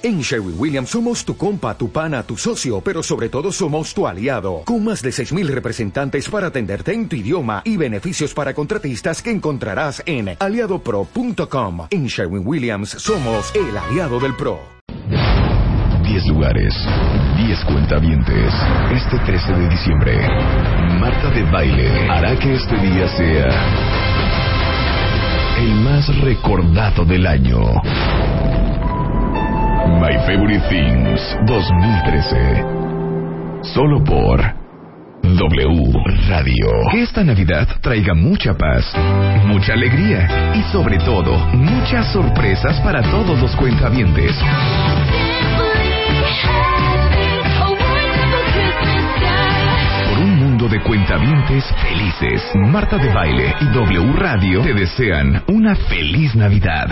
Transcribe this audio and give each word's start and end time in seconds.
En 0.00 0.20
Sherwin 0.20 0.54
Williams 0.56 0.90
somos 0.90 1.24
tu 1.24 1.36
compa, 1.36 1.76
tu 1.76 1.90
pana, 1.90 2.22
tu 2.22 2.36
socio, 2.36 2.80
pero 2.80 3.02
sobre 3.02 3.28
todo 3.28 3.50
somos 3.50 3.92
tu 3.92 4.06
aliado, 4.06 4.62
con 4.64 4.84
más 4.84 5.02
de 5.02 5.10
6.000 5.10 5.48
representantes 5.48 6.28
para 6.28 6.46
atenderte 6.46 6.92
en 6.92 7.08
tu 7.08 7.16
idioma 7.16 7.62
y 7.64 7.76
beneficios 7.76 8.32
para 8.32 8.54
contratistas 8.54 9.20
que 9.20 9.32
encontrarás 9.32 10.00
en 10.06 10.36
aliadopro.com. 10.38 11.88
En 11.90 12.06
Sherwin 12.06 12.46
Williams 12.46 12.90
somos 12.90 13.52
el 13.56 13.76
aliado 13.76 14.20
del 14.20 14.36
PRO. 14.36 14.60
10 16.04 16.26
lugares, 16.28 16.72
10 17.36 17.64
cuentavientes. 17.64 18.54
Este 18.92 19.18
13 19.26 19.52
de 19.52 19.68
diciembre, 19.68 20.28
Marta 21.00 21.28
de 21.30 21.42
Baile 21.50 22.08
hará 22.08 22.38
que 22.38 22.54
este 22.54 22.76
día 22.76 23.08
sea 23.16 23.48
el 25.58 25.74
más 25.80 26.06
recordado 26.20 27.04
del 27.04 27.26
año. 27.26 27.58
My 29.96 30.12
Favorite 30.26 30.60
Things 30.68 31.20
2013. 31.46 32.62
Solo 33.74 34.04
por 34.04 34.38
W 35.22 35.92
Radio. 36.28 36.66
Que 36.92 37.02
esta 37.02 37.24
Navidad 37.24 37.66
traiga 37.80 38.12
mucha 38.14 38.52
paz, 38.54 38.84
mucha 39.46 39.72
alegría 39.72 40.52
y 40.54 40.62
sobre 40.70 40.98
todo 40.98 41.36
muchas 41.54 42.12
sorpresas 42.12 42.78
para 42.80 43.02
todos 43.10 43.40
los 43.40 43.56
cuentavientes. 43.56 44.36
Por 50.08 50.18
un 50.18 50.36
mundo 50.36 50.68
de 50.68 50.80
cuentavientes 50.82 51.64
felices, 51.82 52.42
Marta 52.54 52.98
de 52.98 53.12
Baile 53.12 53.54
y 53.60 53.64
W 53.72 54.12
Radio 54.16 54.62
te 54.62 54.74
desean 54.74 55.42
una 55.48 55.74
feliz 55.74 56.36
Navidad. 56.36 56.86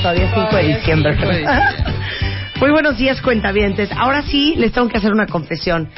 Todavía 0.00 0.24
es 0.24 0.34
5 0.34 0.56
de 0.56 0.62
diciembre. 0.62 1.16
Muy 2.60 2.70
buenos 2.70 2.96
días, 2.98 3.20
cuentavientes. 3.20 3.90
Ahora 3.92 4.22
sí, 4.22 4.54
les 4.56 4.72
tengo 4.72 4.88
que 4.88 4.98
hacer 4.98 5.12
una 5.12 5.26
confesión. 5.26 5.88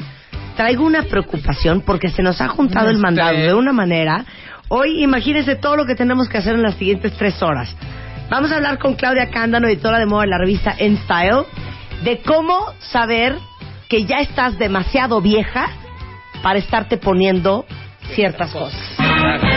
Traigo 0.55 0.85
una 0.85 1.03
preocupación 1.03 1.81
porque 1.81 2.09
se 2.09 2.21
nos 2.21 2.41
ha 2.41 2.47
juntado 2.47 2.89
el 2.89 2.97
mandado 2.97 3.37
de 3.37 3.53
una 3.53 3.73
manera. 3.73 4.25
Hoy, 4.69 5.03
imagínense 5.03 5.55
todo 5.55 5.75
lo 5.75 5.85
que 5.85 5.95
tenemos 5.95 6.29
que 6.29 6.37
hacer 6.37 6.55
en 6.55 6.63
las 6.63 6.75
siguientes 6.75 7.13
tres 7.13 7.41
horas. 7.41 7.75
Vamos 8.29 8.51
a 8.51 8.57
hablar 8.57 8.77
con 8.77 8.95
Claudia 8.95 9.29
Cándano, 9.29 9.67
editora 9.67 9.99
de 9.99 10.05
moda 10.05 10.23
de 10.23 10.29
la 10.29 10.37
revista 10.37 10.75
En 10.77 10.97
Style, 10.97 11.45
de 12.03 12.21
cómo 12.21 12.73
saber 12.79 13.35
que 13.89 14.05
ya 14.05 14.17
estás 14.17 14.57
demasiado 14.57 15.21
vieja 15.21 15.67
para 16.41 16.59
estarte 16.59 16.97
poniendo 16.97 17.65
ciertas 18.13 18.51
cosas. 18.51 19.52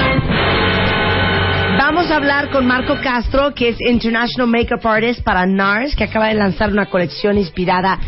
Vamos 1.97 2.11
a 2.11 2.17
hablar 2.17 2.51
con 2.51 2.67
Marco 2.67 3.01
Castro, 3.01 3.55
que 3.55 3.71
es 3.71 3.81
International 3.81 4.47
Makeup 4.47 4.87
Artist 4.87 5.23
para 5.23 5.47
NARS, 5.47 5.97
que 5.97 6.05
acaba 6.05 6.29
de 6.29 6.35
lanzar 6.35 6.71
una 6.71 6.85
colección 6.91 7.39
inspirada 7.39 7.99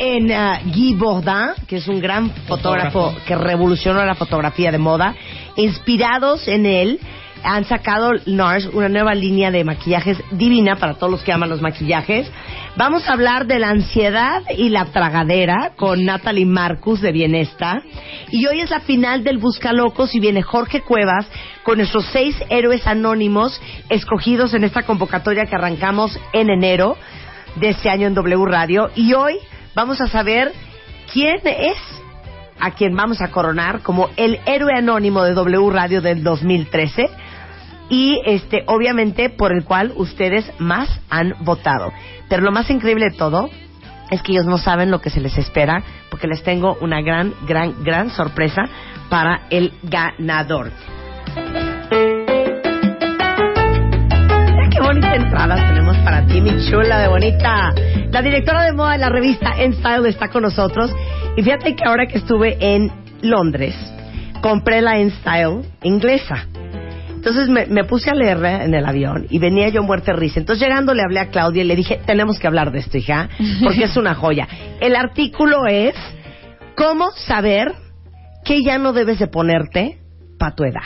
en 0.00 0.32
uh, 0.32 0.68
Guy 0.74 0.94
Bourdin, 0.94 1.54
que 1.68 1.76
es 1.76 1.86
un 1.86 2.00
gran 2.00 2.28
fotógrafo 2.48 3.14
que 3.24 3.36
revolucionó 3.36 4.04
la 4.04 4.16
fotografía 4.16 4.72
de 4.72 4.78
moda. 4.78 5.14
Inspirados 5.54 6.48
en 6.48 6.66
él, 6.66 6.98
han 7.42 7.64
sacado 7.64 8.12
NARS 8.26 8.66
una 8.72 8.88
nueva 8.88 9.14
línea 9.14 9.50
de 9.50 9.64
maquillajes 9.64 10.22
divina 10.32 10.76
para 10.76 10.94
todos 10.94 11.10
los 11.10 11.22
que 11.22 11.32
aman 11.32 11.48
los 11.48 11.62
maquillajes. 11.62 12.30
Vamos 12.76 13.08
a 13.08 13.12
hablar 13.12 13.46
de 13.46 13.58
la 13.58 13.70
ansiedad 13.70 14.42
y 14.56 14.68
la 14.68 14.86
tragadera 14.86 15.72
con 15.76 16.04
Natalie 16.04 16.46
Marcus 16.46 17.00
de 17.00 17.12
Bienesta. 17.12 17.82
Y 18.30 18.46
hoy 18.46 18.60
es 18.60 18.70
la 18.70 18.80
final 18.80 19.24
del 19.24 19.38
Busca 19.38 19.72
Locos 19.72 20.14
y 20.14 20.20
viene 20.20 20.42
Jorge 20.42 20.82
Cuevas 20.82 21.26
con 21.62 21.78
nuestros 21.78 22.06
seis 22.12 22.36
héroes 22.50 22.86
anónimos 22.86 23.60
escogidos 23.88 24.54
en 24.54 24.64
esta 24.64 24.82
convocatoria 24.82 25.46
que 25.46 25.56
arrancamos 25.56 26.18
en 26.32 26.50
enero 26.50 26.96
de 27.56 27.70
este 27.70 27.88
año 27.88 28.06
en 28.06 28.14
W 28.14 28.44
Radio. 28.46 28.90
Y 28.94 29.14
hoy 29.14 29.36
vamos 29.74 30.00
a 30.00 30.06
saber 30.06 30.52
quién 31.12 31.38
es 31.44 31.78
a 32.58 32.70
quien 32.70 32.96
vamos 32.96 33.20
a 33.20 33.30
coronar 33.30 33.82
como 33.82 34.10
el 34.16 34.40
héroe 34.46 34.72
anónimo 34.74 35.22
de 35.24 35.34
W 35.34 35.70
Radio 35.70 36.00
del 36.00 36.22
2013 36.22 37.06
y 37.88 38.20
este 38.24 38.64
obviamente 38.66 39.30
por 39.30 39.52
el 39.52 39.64
cual 39.64 39.92
ustedes 39.96 40.50
más 40.58 41.00
han 41.10 41.34
votado. 41.40 41.92
Pero 42.28 42.42
lo 42.42 42.52
más 42.52 42.68
increíble 42.70 43.10
de 43.10 43.16
todo 43.16 43.48
es 44.10 44.22
que 44.22 44.32
ellos 44.32 44.46
no 44.46 44.58
saben 44.58 44.90
lo 44.90 45.00
que 45.00 45.10
se 45.10 45.20
les 45.20 45.36
espera 45.38 45.82
porque 46.10 46.26
les 46.26 46.42
tengo 46.42 46.76
una 46.80 47.00
gran, 47.00 47.32
gran, 47.46 47.82
gran 47.82 48.10
sorpresa 48.10 48.62
para 49.08 49.42
el 49.50 49.72
ganador. 49.82 50.70
Qué 54.70 54.80
bonita 54.80 55.14
entrada 55.14 55.56
tenemos 55.56 55.96
para 55.98 56.26
ti, 56.26 56.40
mi 56.40 56.50
chula 56.70 56.98
de 56.98 57.08
bonita. 57.08 57.72
La 58.10 58.22
directora 58.22 58.64
de 58.64 58.72
moda 58.72 58.92
de 58.92 58.98
la 58.98 59.08
revista 59.08 59.54
En 59.58 59.72
Style 59.74 60.08
está 60.08 60.28
con 60.28 60.42
nosotros. 60.42 60.90
Y 61.36 61.42
fíjate 61.42 61.74
que 61.74 61.84
ahora 61.84 62.06
que 62.06 62.18
estuve 62.18 62.56
en 62.60 62.90
Londres, 63.22 63.74
compré 64.42 64.82
la 64.82 64.98
En 64.98 65.10
Style 65.10 65.62
inglesa. 65.82 66.46
Entonces 67.26 67.48
me, 67.68 67.82
puse 67.82 68.08
a 68.08 68.14
leerla 68.14 68.62
en 68.62 68.72
el 68.72 68.86
avión 68.86 69.26
y 69.28 69.40
venía 69.40 69.68
yo 69.68 69.82
muerte 69.82 70.12
risa. 70.12 70.38
Entonces 70.38 70.64
llegando 70.64 70.94
le 70.94 71.02
hablé 71.02 71.18
a 71.18 71.26
Claudia 71.26 71.64
y 71.64 71.66
le 71.66 71.74
dije, 71.74 71.98
tenemos 72.06 72.38
que 72.38 72.46
hablar 72.46 72.70
de 72.70 72.78
esto, 72.78 72.98
hija, 72.98 73.28
porque 73.64 73.82
es 73.82 73.96
una 73.96 74.14
joya. 74.14 74.46
El 74.78 74.94
artículo 74.94 75.66
es 75.66 75.96
cómo 76.76 77.10
saber 77.26 77.72
que 78.44 78.62
ya 78.62 78.78
no 78.78 78.92
debes 78.92 79.18
de 79.18 79.26
ponerte 79.26 79.98
para 80.38 80.54
tu 80.54 80.62
edad. 80.62 80.82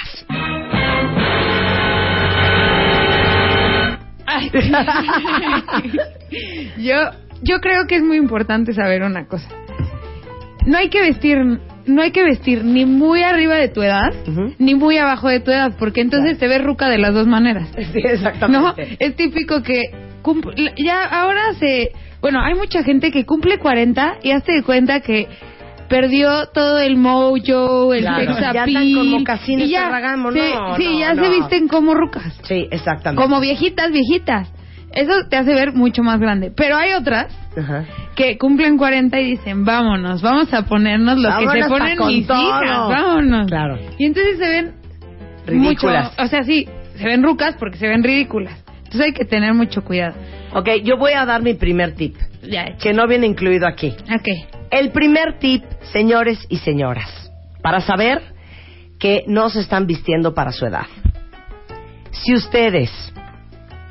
yo, 6.79 6.97
yo 7.43 7.61
creo 7.61 7.87
que 7.87 7.97
es 7.97 8.03
muy 8.03 8.17
importante 8.17 8.73
saber 8.73 9.03
una 9.03 9.27
cosa. 9.27 9.47
No 10.65 10.79
hay 10.79 10.89
que 10.89 11.03
vestir 11.03 11.61
no 11.91 12.03
hay 12.03 12.13
que 12.13 12.25
vestir 12.25 12.65
ni 12.65 12.87
muy 12.87 13.23
arriba 13.23 13.57
de 13.57 13.69
tu 13.69 13.83
edad, 13.83 14.13
uh 14.27 14.31
-huh. 14.31 14.55
ni 14.59 14.75
muy 14.75 14.99
abajo 14.99 15.29
de 15.29 15.41
tu 15.41 15.51
edad, 15.51 15.73
porque 15.79 16.01
entonces 16.01 16.39
claro. 16.39 16.53
te 16.53 16.59
ves 16.59 16.67
ruca 16.67 16.89
de 16.89 16.99
las 16.99 17.15
dos 17.15 17.27
maneras. 17.27 17.69
Sí, 17.93 17.99
exactamente. 18.05 18.87
¿No? 18.87 18.97
Es 19.01 19.17
típico 19.17 19.63
que 19.63 19.83
ya 20.77 21.05
ahora 21.05 21.55
se, 21.59 21.91
bueno, 22.21 22.41
hay 22.41 22.55
mucha 22.55 22.85
gente 22.85 23.11
que 23.11 23.25
cumple 23.25 23.59
40 23.59 24.19
y 24.23 24.31
hazte 24.31 24.53
de 24.53 24.63
cuenta 24.63 25.01
que 25.01 25.27
perdió 25.89 26.47
todo 26.55 26.79
el 26.79 26.97
mojo, 26.97 27.93
el 27.93 28.03
claro. 28.03 28.35
sex 28.35 28.53
ya 28.55 28.67
mocasines 28.67 29.67
y 29.67 29.71
ya, 29.73 29.91
sí, 29.91 30.17
no, 30.17 30.77
sí, 30.77 30.85
no, 30.85 30.99
ya 31.01 31.15
no. 31.15 31.23
se 31.25 31.31
visten 31.31 31.69
como 31.69 31.95
rucas. 31.95 32.39
Sí, 32.45 32.69
exactamente. 32.71 33.21
Como 33.21 33.41
viejitas, 33.41 33.91
viejitas. 33.91 34.53
Eso 34.93 35.13
te 35.29 35.37
hace 35.37 35.55
ver 35.55 35.73
mucho 35.73 36.03
más 36.03 36.19
grande. 36.21 36.51
Pero 36.55 36.77
hay 36.77 36.93
otras 36.95 37.33
Ajá. 37.57 37.85
que 38.17 38.37
cumplen 38.39 38.77
40 38.77 39.21
y 39.21 39.31
dicen, 39.33 39.65
vámonos, 39.65 40.21
vamos 40.23 40.53
a 40.53 40.63
ponernos 40.63 41.17
lo 41.19 41.29
Vámonos 41.29 41.55
que 41.55 41.63
se 41.63 41.69
ponen 41.69 41.99
mis 42.07 42.27
todo. 42.27 42.43
hijas, 42.43 42.79
vámonos. 42.89 43.47
Claro. 43.47 43.79
Y 43.99 44.07
entonces 44.07 44.39
se 44.39 44.49
ven 44.49 44.73
Ridículas. 45.47 46.11
mucho, 46.11 46.23
o 46.23 46.27
sea, 46.27 46.43
sí, 46.43 46.69
se 46.97 47.05
ven 47.05 47.23
rucas 47.23 47.55
porque 47.59 47.79
se 47.79 47.87
ven 47.89 48.03
ridículas. 48.03 48.55
Entonces 48.79 49.01
hay 49.03 49.13
que 49.13 49.25
tener 49.25 49.55
mucho 49.55 49.83
cuidado. 49.85 50.15
Ok, 50.53 50.69
yo 50.83 50.97
voy 50.97 51.13
a 51.13 51.25
dar 51.25 51.43
mi 51.43 51.55
primer 51.55 51.95
tip, 51.95 52.17
Ya, 52.43 52.77
que 52.81 52.93
no 52.93 53.07
viene 53.07 53.27
incluido 53.27 53.67
aquí. 53.69 53.95
ok. 54.13 54.29
El 54.73 54.91
primer 54.91 55.39
tip, 55.39 55.65
señores 55.93 56.45
y 56.49 56.59
señoras, 56.59 57.31
para 57.63 57.81
saber 57.81 58.21
que 58.99 59.23
no 59.29 59.49
se 59.51 59.61
están 59.61 59.87
vistiendo 59.87 60.35
para 60.35 60.53
su 60.53 60.67
edad. 60.67 60.87
Si 62.11 62.35
ustedes 62.35 62.91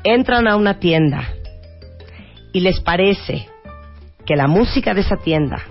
entran 0.04 0.46
a 0.48 0.56
una 0.56 0.78
tienda 0.78 1.24
y 2.52 2.60
les 2.60 2.80
parece 2.80 3.48
que 4.26 4.36
la 4.36 4.46
música 4.46 4.94
de 4.94 5.00
esa 5.02 5.16
tienda 5.16 5.62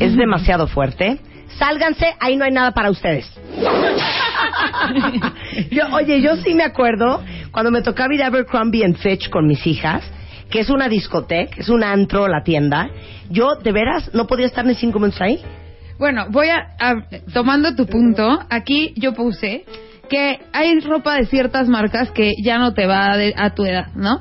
es 0.00 0.16
demasiado 0.16 0.66
fuerte, 0.66 1.18
sálganse, 1.58 2.14
ahí 2.20 2.36
no 2.36 2.44
hay 2.44 2.52
nada 2.52 2.72
para 2.72 2.90
ustedes. 2.90 3.30
Yo, 5.70 5.84
oye, 5.92 6.20
yo 6.20 6.36
sí 6.36 6.54
me 6.54 6.64
acuerdo 6.64 7.22
cuando 7.50 7.70
me 7.70 7.82
tocaba 7.82 8.14
ir 8.14 8.22
a 8.22 8.26
Abercrombie 8.26 8.84
and 8.84 8.96
Fitch 8.98 9.28
con 9.30 9.46
mis 9.46 9.66
hijas, 9.66 10.02
que 10.50 10.60
es 10.60 10.70
una 10.70 10.88
discoteca, 10.88 11.56
es 11.58 11.68
un 11.68 11.82
antro 11.82 12.28
la 12.28 12.42
tienda. 12.42 12.90
Yo, 13.30 13.56
de 13.56 13.72
veras, 13.72 14.10
no 14.14 14.26
podía 14.26 14.46
estar 14.46 14.64
ni 14.64 14.74
cinco 14.74 14.98
minutos 14.98 15.20
ahí. 15.20 15.40
Bueno, 15.98 16.26
voy 16.30 16.48
a, 16.50 16.68
a- 16.78 17.06
tomando 17.32 17.74
tu 17.74 17.86
punto, 17.86 18.38
aquí 18.50 18.92
yo 18.96 19.14
puse 19.14 19.64
que 20.08 20.40
hay 20.52 20.78
ropa 20.80 21.14
de 21.16 21.26
ciertas 21.26 21.68
marcas 21.68 22.10
que 22.10 22.32
ya 22.42 22.58
no 22.58 22.72
te 22.74 22.86
va 22.86 23.16
de- 23.16 23.34
a 23.36 23.50
tu 23.54 23.64
edad, 23.64 23.88
¿no? 23.94 24.20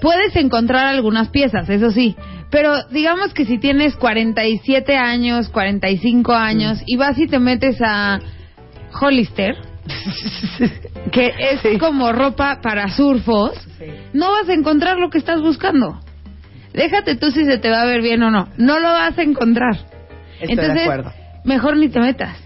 Puedes 0.00 0.36
encontrar 0.36 0.86
algunas 0.86 1.28
piezas, 1.30 1.68
eso 1.70 1.90
sí, 1.90 2.16
pero 2.50 2.84
digamos 2.90 3.32
que 3.34 3.44
si 3.46 3.58
tienes 3.58 3.96
47 3.96 4.96
años, 4.96 5.48
45 5.48 6.34
años 6.34 6.82
y 6.86 6.96
vas 6.96 7.18
y 7.18 7.26
te 7.26 7.38
metes 7.38 7.76
a 7.82 8.20
Hollister, 9.00 9.56
que 11.12 11.32
es 11.38 11.78
como 11.78 12.12
ropa 12.12 12.60
para 12.62 12.88
surfos, 12.88 13.52
no 14.12 14.30
vas 14.32 14.48
a 14.48 14.52
encontrar 14.54 14.98
lo 14.98 15.10
que 15.10 15.18
estás 15.18 15.40
buscando. 15.40 16.00
Déjate 16.72 17.16
tú 17.16 17.30
si 17.30 17.44
se 17.44 17.58
te 17.58 17.70
va 17.70 17.82
a 17.82 17.86
ver 17.86 18.02
bien 18.02 18.22
o 18.22 18.30
no. 18.30 18.48
No 18.58 18.78
lo 18.80 18.88
vas 18.88 19.16
a 19.18 19.22
encontrar. 19.22 19.74
Estoy 20.40 20.50
Entonces, 20.50 20.74
de 20.74 20.82
acuerdo. 20.82 21.12
mejor 21.44 21.76
ni 21.78 21.88
te 21.88 22.00
metas. 22.00 22.36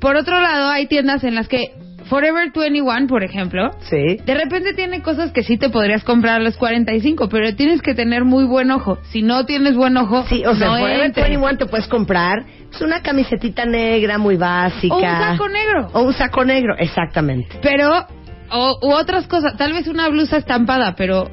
Por 0.00 0.16
otro 0.16 0.40
lado, 0.40 0.70
hay 0.70 0.86
tiendas 0.86 1.22
en 1.24 1.34
las 1.34 1.48
que 1.48 1.72
Forever 2.08 2.50
21, 2.54 3.06
por 3.06 3.22
ejemplo, 3.22 3.70
Sí. 3.80 4.18
de 4.24 4.34
repente 4.34 4.72
tiene 4.74 5.02
cosas 5.02 5.30
que 5.32 5.42
sí 5.42 5.56
te 5.58 5.68
podrías 5.68 6.04
comprar 6.04 6.36
a 6.40 6.44
los 6.44 6.56
45, 6.56 7.28
pero 7.28 7.54
tienes 7.54 7.82
que 7.82 7.94
tener 7.94 8.24
muy 8.24 8.44
buen 8.44 8.70
ojo. 8.70 8.98
Si 9.10 9.22
no 9.22 9.44
tienes 9.46 9.74
buen 9.76 9.96
ojo, 9.96 10.24
Sí, 10.28 10.44
o 10.44 10.54
sea, 10.54 10.68
no 10.68 10.72
Forever 10.78 11.04
entres. 11.06 11.28
21 11.28 11.58
te 11.58 11.66
puedes 11.66 11.86
comprar 11.86 12.44
pues, 12.70 12.80
una 12.82 13.02
camisetita 13.02 13.64
negra 13.66 14.18
muy 14.18 14.36
básica. 14.36 14.94
O 14.94 14.98
un 14.98 15.04
saco 15.04 15.48
negro. 15.48 15.90
O 15.92 16.02
un 16.02 16.12
saco 16.14 16.44
negro, 16.44 16.74
exactamente. 16.78 17.58
Pero, 17.62 18.06
o, 18.50 18.78
u 18.82 18.92
otras 18.92 19.26
cosas, 19.26 19.56
tal 19.56 19.72
vez 19.72 19.86
una 19.86 20.08
blusa 20.08 20.38
estampada, 20.38 20.94
pero 20.96 21.30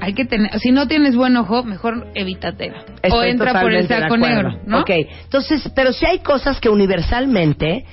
hay 0.00 0.14
que 0.14 0.24
tener, 0.24 0.58
si 0.58 0.72
no 0.72 0.88
tienes 0.88 1.14
buen 1.14 1.36
ojo, 1.36 1.62
mejor 1.62 2.08
evítatela. 2.14 2.84
o 3.10 3.22
entra 3.22 3.60
por 3.60 3.72
el 3.72 3.86
saco 3.86 4.16
negro, 4.16 4.58
¿no? 4.66 4.80
Ok, 4.80 4.90
entonces, 5.24 5.70
pero 5.76 5.92
si 5.92 6.06
hay 6.06 6.20
cosas 6.20 6.58
que 6.60 6.68
universalmente 6.68 7.84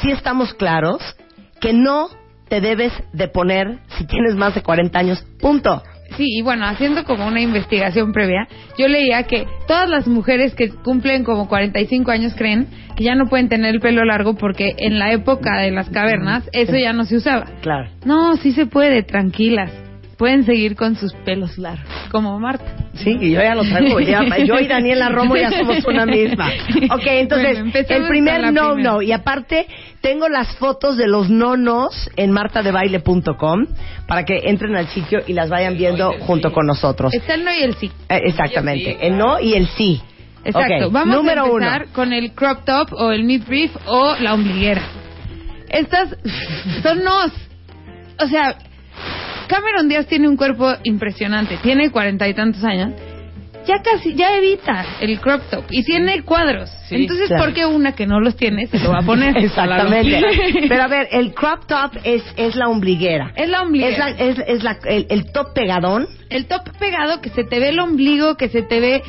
sí 0.00 0.10
estamos 0.10 0.54
claros 0.54 1.00
que 1.62 1.72
no 1.72 2.08
te 2.48 2.60
debes 2.60 2.92
de 3.14 3.28
poner 3.28 3.78
si 3.96 4.06
tienes 4.06 4.34
más 4.34 4.54
de 4.54 4.62
40 4.62 4.98
años, 4.98 5.24
punto. 5.40 5.82
Sí, 6.18 6.26
y 6.26 6.42
bueno, 6.42 6.66
haciendo 6.66 7.04
como 7.04 7.26
una 7.26 7.40
investigación 7.40 8.12
previa, 8.12 8.46
yo 8.76 8.88
leía 8.88 9.22
que 9.22 9.46
todas 9.66 9.88
las 9.88 10.06
mujeres 10.06 10.54
que 10.54 10.68
cumplen 10.68 11.24
como 11.24 11.48
45 11.48 12.10
años 12.10 12.34
creen 12.36 12.66
que 12.94 13.04
ya 13.04 13.14
no 13.14 13.28
pueden 13.30 13.48
tener 13.48 13.74
el 13.74 13.80
pelo 13.80 14.04
largo 14.04 14.34
porque 14.34 14.74
en 14.76 14.98
la 14.98 15.12
época 15.12 15.58
de 15.58 15.70
las 15.70 15.88
cavernas 15.88 16.50
eso 16.52 16.76
ya 16.76 16.92
no 16.92 17.04
se 17.04 17.16
usaba. 17.16 17.46
Claro. 17.62 17.88
No, 18.04 18.36
sí 18.36 18.52
se 18.52 18.66
puede, 18.66 19.02
tranquilas. 19.02 19.72
Pueden 20.22 20.44
seguir 20.44 20.76
con 20.76 20.94
sus 20.94 21.12
pelos 21.24 21.58
largos, 21.58 21.84
como 22.12 22.38
Marta. 22.38 22.64
Sí, 22.94 23.18
y 23.20 23.32
yo 23.32 23.40
ya 23.42 23.56
lo 23.56 23.64
traigo. 23.64 23.98
ya- 24.00 24.22
yo 24.44 24.54
y 24.60 24.68
Daniela 24.68 25.08
Romo 25.08 25.34
ya 25.36 25.50
somos 25.50 25.84
una 25.84 26.06
misma. 26.06 26.48
Ok, 26.92 27.02
entonces, 27.06 27.58
Bueno, 27.58 27.72
el 27.88 28.06
primer 28.06 28.52
no, 28.52 28.70
primera. 28.74 28.92
no. 28.92 29.02
Y 29.02 29.10
aparte, 29.10 29.66
tengo 30.00 30.28
las 30.28 30.54
fotos 30.58 30.96
de 30.96 31.08
los 31.08 31.28
nonos 31.28 32.08
en 32.14 32.30
martadebaile.com 32.30 33.66
para 34.06 34.24
que 34.24 34.42
entren 34.44 34.76
al 34.76 34.86
sitio 34.86 35.22
y 35.26 35.32
las 35.32 35.50
vayan 35.50 35.76
viendo 35.76 36.12
junto 36.20 36.52
con 36.52 36.66
nosotros. 36.68 37.12
Está 37.12 37.34
el 37.34 37.44
no 37.44 37.50
y 37.52 37.60
el 37.64 37.74
sí. 37.74 37.90
Eh, 38.08 38.20
exactamente. 38.24 39.04
El 39.04 39.18
no 39.18 39.40
y 39.40 39.54
el 39.54 39.66
sí. 39.66 40.00
Exacto. 40.44 40.86
Ok, 40.86 40.92
Vamos 40.92 41.16
número 41.16 41.42
a 41.46 41.48
empezar 41.48 41.82
uno. 41.82 41.92
con 41.92 42.12
el 42.12 42.30
crop 42.30 42.64
top 42.64 42.92
o 42.92 43.10
el 43.10 43.24
mid 43.24 43.42
brief 43.44 43.72
o 43.86 44.14
la 44.20 44.34
ombliguera. 44.34 44.82
Estas 45.68 46.16
son 46.84 47.02
nos. 47.02 47.32
O 48.20 48.28
sea, 48.28 48.56
Cameron 49.52 49.88
Díaz 49.88 50.06
tiene 50.06 50.28
un 50.28 50.36
cuerpo 50.36 50.72
impresionante. 50.84 51.58
Tiene 51.62 51.90
cuarenta 51.90 52.26
y 52.28 52.34
tantos 52.34 52.64
años. 52.64 52.92
Ya 53.66 53.80
casi, 53.80 54.14
ya 54.14 54.36
evita 54.36 54.84
el 55.00 55.20
crop 55.20 55.40
top 55.48 55.64
y 55.70 55.84
tiene 55.84 56.22
cuadros. 56.22 56.68
Sí, 56.88 56.96
Entonces, 56.96 57.28
claro. 57.28 57.44
¿por 57.44 57.54
qué 57.54 57.64
una 57.64 57.92
que 57.92 58.06
no 58.08 58.18
los 58.18 58.34
tiene 58.36 58.66
se 58.66 58.78
lo 58.80 58.90
va 58.90 58.98
a 58.98 59.02
poner? 59.02 59.36
Exactamente. 59.44 60.20
Pero 60.68 60.82
a 60.82 60.88
ver, 60.88 61.06
el 61.12 61.32
crop 61.32 61.66
top 61.66 61.92
es, 62.02 62.24
es 62.36 62.56
la 62.56 62.68
ombliguera. 62.68 63.32
Es 63.36 63.48
la 63.48 63.62
ombliguera. 63.62 63.92
Es, 63.92 63.98
la- 64.18 64.24
es, 64.24 64.38
es 64.48 64.62
la- 64.64 64.78
el, 64.86 65.06
el 65.10 65.30
top 65.30 65.52
pegadón. 65.54 66.08
el 66.28 66.46
top 66.46 66.62
pegado 66.78 67.20
que 67.20 67.28
se 67.30 67.44
te 67.44 67.60
ve 67.60 67.68
el 67.68 67.78
ombligo, 67.78 68.36
que 68.36 68.48
se 68.48 68.62
te 68.62 68.80
ve 68.80 69.02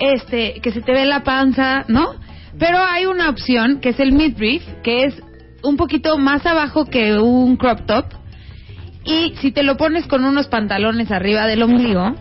este, 0.00 0.60
que 0.62 0.70
se 0.72 0.80
te 0.80 0.92
ve 0.92 1.04
la 1.04 1.22
panza, 1.24 1.84
¿no? 1.88 2.14
Pero 2.58 2.78
hay 2.78 3.04
una 3.06 3.28
opción 3.28 3.80
que 3.80 3.90
es 3.90 4.00
el 4.00 4.12
midriff, 4.12 4.62
que 4.82 5.04
es 5.04 5.14
un 5.62 5.76
poquito 5.76 6.16
más 6.16 6.46
abajo 6.46 6.86
que 6.86 7.18
un 7.18 7.56
crop 7.56 7.84
top. 7.86 8.06
Y 9.08 9.34
si 9.36 9.52
te 9.52 9.62
lo 9.62 9.78
pones 9.78 10.06
con 10.06 10.24
unos 10.24 10.48
pantalones 10.48 11.10
arriba 11.10 11.46
del 11.46 11.62
ombligo 11.62 12.14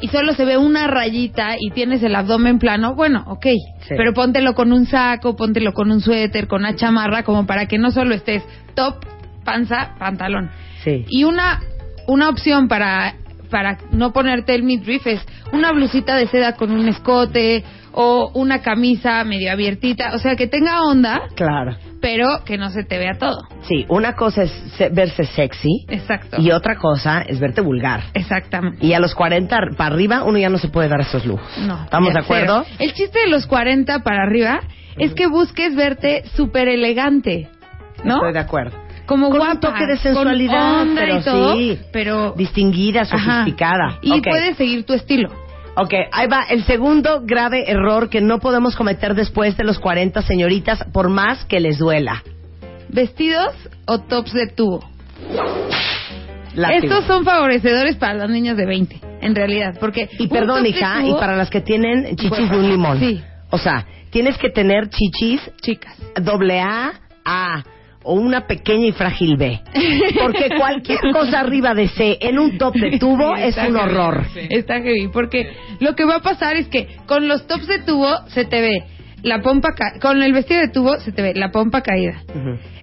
y 0.00 0.08
solo 0.08 0.32
se 0.32 0.46
ve 0.46 0.56
una 0.56 0.86
rayita 0.86 1.56
y 1.58 1.70
tienes 1.70 2.02
el 2.02 2.14
abdomen 2.14 2.58
plano, 2.58 2.94
bueno, 2.94 3.24
ok. 3.26 3.44
Sí. 3.44 3.94
Pero 3.94 4.14
póntelo 4.14 4.54
con 4.54 4.72
un 4.72 4.86
saco, 4.86 5.36
póntelo 5.36 5.72
con 5.74 5.90
un 5.90 6.00
suéter, 6.00 6.48
con 6.48 6.62
una 6.62 6.76
chamarra, 6.76 7.24
como 7.24 7.46
para 7.46 7.66
que 7.66 7.76
no 7.76 7.90
solo 7.90 8.14
estés 8.14 8.42
top, 8.74 9.04
panza, 9.44 9.96
pantalón. 9.98 10.50
Sí. 10.82 11.04
Y 11.10 11.24
una, 11.24 11.60
una 12.06 12.30
opción 12.30 12.68
para, 12.68 13.16
para 13.50 13.76
no 13.92 14.14
ponerte 14.14 14.54
el 14.54 14.62
midriff 14.62 15.06
es 15.06 15.20
una 15.52 15.72
blusita 15.72 16.16
de 16.16 16.26
seda 16.26 16.54
con 16.54 16.70
un 16.70 16.88
escote 16.88 17.64
o 17.96 18.30
una 18.34 18.60
camisa 18.60 19.22
medio 19.24 19.52
abiertita, 19.52 20.14
o 20.14 20.18
sea, 20.18 20.34
que 20.36 20.46
tenga 20.48 20.82
onda, 20.82 21.22
Claro. 21.36 21.76
pero 22.00 22.44
que 22.44 22.58
no 22.58 22.70
se 22.70 22.82
te 22.84 22.98
vea 22.98 23.14
todo. 23.18 23.38
Sí, 23.68 23.86
una 23.88 24.14
cosa 24.14 24.42
es 24.42 24.50
se- 24.76 24.88
verse 24.88 25.24
sexy 25.24 25.86
Exacto. 25.88 26.36
y 26.40 26.50
otra 26.50 26.76
cosa 26.76 27.22
es 27.22 27.38
verte 27.38 27.60
vulgar. 27.60 28.02
Exactamente. 28.14 28.84
Y 28.84 28.92
a 28.94 29.00
los 29.00 29.14
40 29.14 29.56
para 29.76 29.94
arriba 29.94 30.24
uno 30.24 30.38
ya 30.38 30.48
no 30.50 30.58
se 30.58 30.68
puede 30.68 30.88
dar 30.88 31.00
esos 31.00 31.24
lujos. 31.24 31.46
No. 31.66 31.84
¿Estamos 31.84 32.12
de 32.12 32.20
acuerdo? 32.20 32.64
El 32.78 32.92
chiste 32.94 33.20
de 33.20 33.28
los 33.28 33.46
40 33.46 34.00
para 34.00 34.24
arriba 34.24 34.60
es 34.98 35.14
que 35.14 35.26
busques 35.28 35.74
verte 35.76 36.24
súper 36.34 36.68
elegante, 36.68 37.48
¿no? 38.04 38.16
Estoy 38.16 38.32
de 38.32 38.38
acuerdo. 38.40 38.76
Como 39.06 39.28
Con 39.28 39.40
un 39.40 39.60
toque 39.60 39.86
de 39.86 39.94
con 39.94 39.98
sensualidad, 40.02 40.80
onda 40.82 41.00
pero 41.02 41.18
y 41.18 41.22
todo, 41.22 41.56
sí. 41.56 41.78
pero 41.92 42.32
Distinguida, 42.36 43.02
Ajá. 43.02 43.18
sofisticada. 43.18 43.98
Y 44.02 44.12
Ok. 44.12 44.24
puedes 44.30 44.56
seguir 44.56 44.84
tu 44.86 44.94
estilo. 44.94 45.28
Ok, 45.76 45.92
ahí 46.12 46.28
va 46.28 46.44
el 46.44 46.64
segundo 46.64 47.22
grave 47.24 47.68
error 47.70 48.08
que 48.08 48.20
no 48.20 48.38
podemos 48.38 48.76
cometer 48.76 49.14
después 49.14 49.56
de 49.56 49.64
los 49.64 49.78
40, 49.80 50.22
señoritas, 50.22 50.84
por 50.92 51.08
más 51.08 51.44
que 51.46 51.58
les 51.60 51.78
duela. 51.78 52.22
¿Vestidos 52.88 53.54
o 53.86 53.98
tops 54.00 54.32
de 54.32 54.46
tubo? 54.46 54.88
Látigo. 56.54 56.84
Estos 56.94 57.04
son 57.06 57.24
favorecedores 57.24 57.96
para 57.96 58.14
las 58.14 58.30
niñas 58.30 58.56
de 58.56 58.66
20, 58.66 59.00
en 59.20 59.34
realidad, 59.34 59.74
porque... 59.80 60.08
Y 60.18 60.28
perdón, 60.28 60.64
hija, 60.66 61.00
tubo- 61.00 61.08
y 61.16 61.20
para 61.20 61.36
las 61.36 61.50
que 61.50 61.60
tienen 61.60 62.14
chichis 62.14 62.48
de 62.50 62.56
un 62.56 62.68
limón. 62.68 63.00
Sí. 63.00 63.20
O 63.50 63.58
sea, 63.58 63.84
tienes 64.10 64.38
que 64.38 64.50
tener 64.50 64.88
chichis 64.90 65.40
Chicas. 65.60 65.96
doble 66.22 66.60
A, 66.60 66.92
A 67.24 67.64
o 68.04 68.14
una 68.14 68.46
pequeña 68.46 68.86
y 68.86 68.92
frágil 68.92 69.36
B. 69.36 69.60
Porque 70.22 70.48
cualquier 70.56 71.00
cosa 71.12 71.40
arriba 71.40 71.74
de 71.74 71.88
C 71.88 72.18
en 72.20 72.38
un 72.38 72.56
top 72.58 72.74
de 72.74 72.98
tubo 72.98 73.34
Sí, 73.36 73.42
es 73.42 73.56
un 73.56 73.62
heavy. 73.62 73.76
horror. 73.78 74.24
Está 74.50 74.74
heavy, 74.80 75.08
porque 75.12 75.52
lo 75.80 75.94
que 75.96 76.04
va 76.04 76.16
a 76.16 76.22
pasar 76.22 76.56
es 76.56 76.68
que 76.68 76.86
con 77.06 77.26
los 77.28 77.46
tops 77.46 77.66
de 77.66 77.78
tubo 77.80 78.08
se 78.28 78.44
te 78.44 78.60
ve 78.60 78.84
la 79.24 79.40
pompa... 79.42 79.74
ca- 79.74 79.98
Con 80.00 80.22
el 80.22 80.32
vestido 80.32 80.60
de 80.60 80.68
tubo 80.68 80.98
se 81.00 81.10
te 81.12 81.20
ve 81.22 81.32
la 81.34 81.50
pompa 81.50 81.80
caída, 81.82 82.22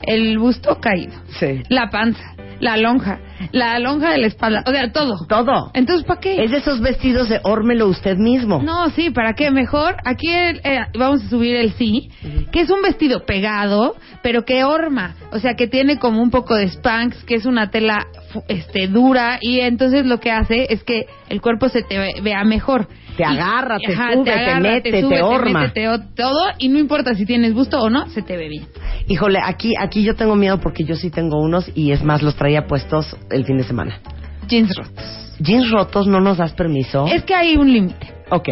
el 0.01 0.37
busto 0.37 0.79
caído, 0.81 1.13
Sí. 1.39 1.63
la 1.69 1.89
panza, 1.89 2.35
la 2.59 2.77
lonja, 2.77 3.19
la 3.51 3.79
lonja 3.79 4.11
de 4.11 4.17
la 4.19 4.27
espalda, 4.27 4.63
o 4.67 4.71
sea, 4.71 4.91
todo. 4.91 5.15
Todo. 5.27 5.71
Entonces, 5.73 6.05
¿para 6.05 6.19
qué? 6.19 6.43
Es 6.43 6.51
de 6.51 6.57
esos 6.57 6.79
vestidos 6.81 7.27
de 7.29 7.39
órmelo 7.43 7.87
usted 7.87 8.17
mismo. 8.17 8.61
No, 8.61 8.89
sí, 8.91 9.09
¿para 9.09 9.33
qué? 9.33 9.49
Mejor, 9.49 9.95
aquí 10.05 10.29
el- 10.29 10.61
eh, 10.63 10.79
vamos 10.97 11.23
a 11.23 11.29
subir 11.29 11.55
el 11.55 11.71
sí, 11.73 12.09
que 12.51 12.61
es 12.61 12.69
un 12.69 12.81
vestido 12.83 13.25
pegado, 13.25 13.95
pero 14.21 14.43
que 14.45 14.63
horma, 14.63 15.15
o 15.31 15.39
sea, 15.39 15.55
que 15.55 15.67
tiene 15.67 15.97
como 15.97 16.21
un 16.21 16.29
poco 16.29 16.53
de 16.55 16.67
spanks, 16.69 17.23
que 17.23 17.35
es 17.35 17.45
una 17.45 17.71
tela 17.71 18.05
este 18.47 18.87
dura, 18.87 19.37
y 19.41 19.59
entonces 19.61 20.05
lo 20.05 20.19
que 20.19 20.31
hace 20.31 20.67
es 20.69 20.83
que 20.83 21.05
el 21.29 21.41
cuerpo 21.41 21.69
se 21.69 21.81
te 21.83 21.97
ve- 21.97 22.21
vea 22.21 22.43
mejor. 22.43 22.87
Te 23.17 23.23
Y- 23.23 23.25
agarra, 23.25 23.77
te 23.77 23.93
sube, 23.93 24.23
te 24.23 24.59
mete, 24.59 24.91
te 24.91 25.01
sube, 25.01 25.21
horma. 25.21 25.61
mete, 25.63 25.81
te 25.87 25.99
todo, 26.15 26.39
y 26.57 26.69
no 26.69 26.79
importa 26.79 27.13
si 27.13 27.25
tienes 27.25 27.53
gusto 27.53 27.79
o 27.79 27.89
no, 27.89 28.07
se 28.09 28.21
te 28.21 28.37
ve 28.37 28.47
bien. 28.47 28.67
Híjole, 29.07 29.39
aquí, 29.43 29.73
aquí 29.79 30.03
yo 30.03 30.15
tengo 30.15 30.35
miedo 30.35 30.59
porque 30.59 30.83
yo 30.85 30.95
sí 30.95 31.09
tengo 31.09 31.39
unos 31.41 31.69
y 31.75 31.91
es 31.91 32.03
más, 32.03 32.21
los 32.21 32.35
traía 32.35 32.67
puestos 32.67 33.17
el 33.29 33.45
fin 33.45 33.57
de 33.57 33.63
semana. 33.63 33.99
Jeans 34.47 34.75
rotos. 34.75 35.35
Jeans 35.39 35.69
rotos, 35.71 36.07
¿no 36.07 36.21
nos 36.21 36.37
das 36.37 36.53
permiso? 36.53 37.05
Es 37.07 37.23
que 37.23 37.33
hay 37.35 37.57
un 37.57 37.71
límite. 37.73 38.13
Ok. 38.29 38.49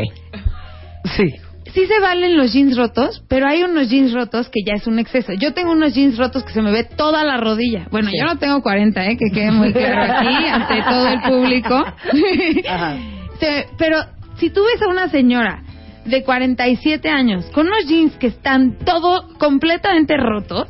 Sí. 1.15 1.25
Sí 1.73 1.85
se 1.85 1.99
valen 2.01 2.35
los 2.35 2.51
jeans 2.51 2.75
rotos, 2.75 3.23
pero 3.29 3.47
hay 3.47 3.61
unos 3.63 3.89
jeans 3.89 4.11
rotos 4.11 4.49
que 4.49 4.61
ya 4.65 4.73
es 4.73 4.87
un 4.87 4.97
exceso. 4.97 5.33
Yo 5.33 5.53
tengo 5.53 5.71
unos 5.71 5.93
jeans 5.93 6.17
rotos 6.17 6.43
que 6.43 6.51
se 6.51 6.63
me 6.63 6.71
ve 6.71 6.83
toda 6.83 7.23
la 7.23 7.37
rodilla. 7.37 7.87
Bueno, 7.91 8.09
yo 8.11 8.25
no 8.25 8.37
tengo 8.39 8.61
40, 8.63 9.05
¿eh? 9.05 9.17
Que 9.17 9.29
quede 9.31 9.51
muy 9.51 9.71
claro 9.71 10.13
aquí 10.13 10.47
ante 10.47 10.81
todo 10.81 11.07
el 11.07 11.21
público. 11.21 11.75
Ajá. 12.67 12.97
Se- 13.39 13.67
pero 13.77 13.99
si 14.39 14.49
tú 14.49 14.61
ves 14.63 14.81
a 14.81 14.87
una 14.89 15.09
señora 15.09 15.63
de 16.05 16.23
47 16.23 17.09
años 17.09 17.45
con 17.53 17.67
unos 17.67 17.85
jeans 17.87 18.15
que 18.17 18.27
están 18.27 18.77
todo 18.85 19.27
completamente 19.37 20.17
rotos, 20.17 20.67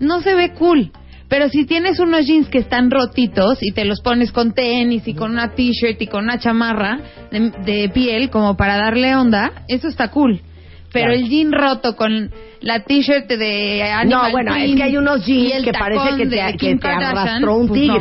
no 0.00 0.20
se 0.20 0.34
ve 0.34 0.52
cool. 0.52 0.90
Pero 1.28 1.48
si 1.48 1.66
tienes 1.66 1.98
unos 1.98 2.24
jeans 2.26 2.48
que 2.48 2.58
están 2.58 2.90
rotitos 2.90 3.58
y 3.60 3.72
te 3.72 3.84
los 3.84 4.00
pones 4.00 4.30
con 4.30 4.52
tenis 4.52 5.08
y 5.08 5.14
con 5.14 5.32
una 5.32 5.54
t-shirt 5.54 6.00
y 6.00 6.06
con 6.06 6.24
una 6.24 6.38
chamarra 6.38 7.00
de, 7.32 7.50
de 7.64 7.88
piel 7.88 8.30
como 8.30 8.56
para 8.56 8.76
darle 8.76 9.16
onda, 9.16 9.64
eso 9.66 9.88
está 9.88 10.10
cool. 10.10 10.40
Pero 10.92 11.06
Claro. 11.08 11.20
el 11.20 11.28
jean 11.28 11.52
roto 11.52 11.96
con 11.96 12.30
la 12.60 12.84
t-shirt 12.84 13.26
de 13.28 13.82
Animal 13.82 14.22
No, 14.22 14.30
bueno, 14.30 14.54
es 14.54 14.76
que 14.76 14.82
hay 14.82 14.96
unos 14.96 15.26
jeans 15.26 15.64
que 15.64 15.72
parece 15.72 16.16
que 16.16 16.26
te, 16.26 16.56
que 16.58 16.76
te 16.76 16.88
arrastró 16.88 17.56
un 17.56 17.68
pues 17.68 17.82
no. 17.82 17.98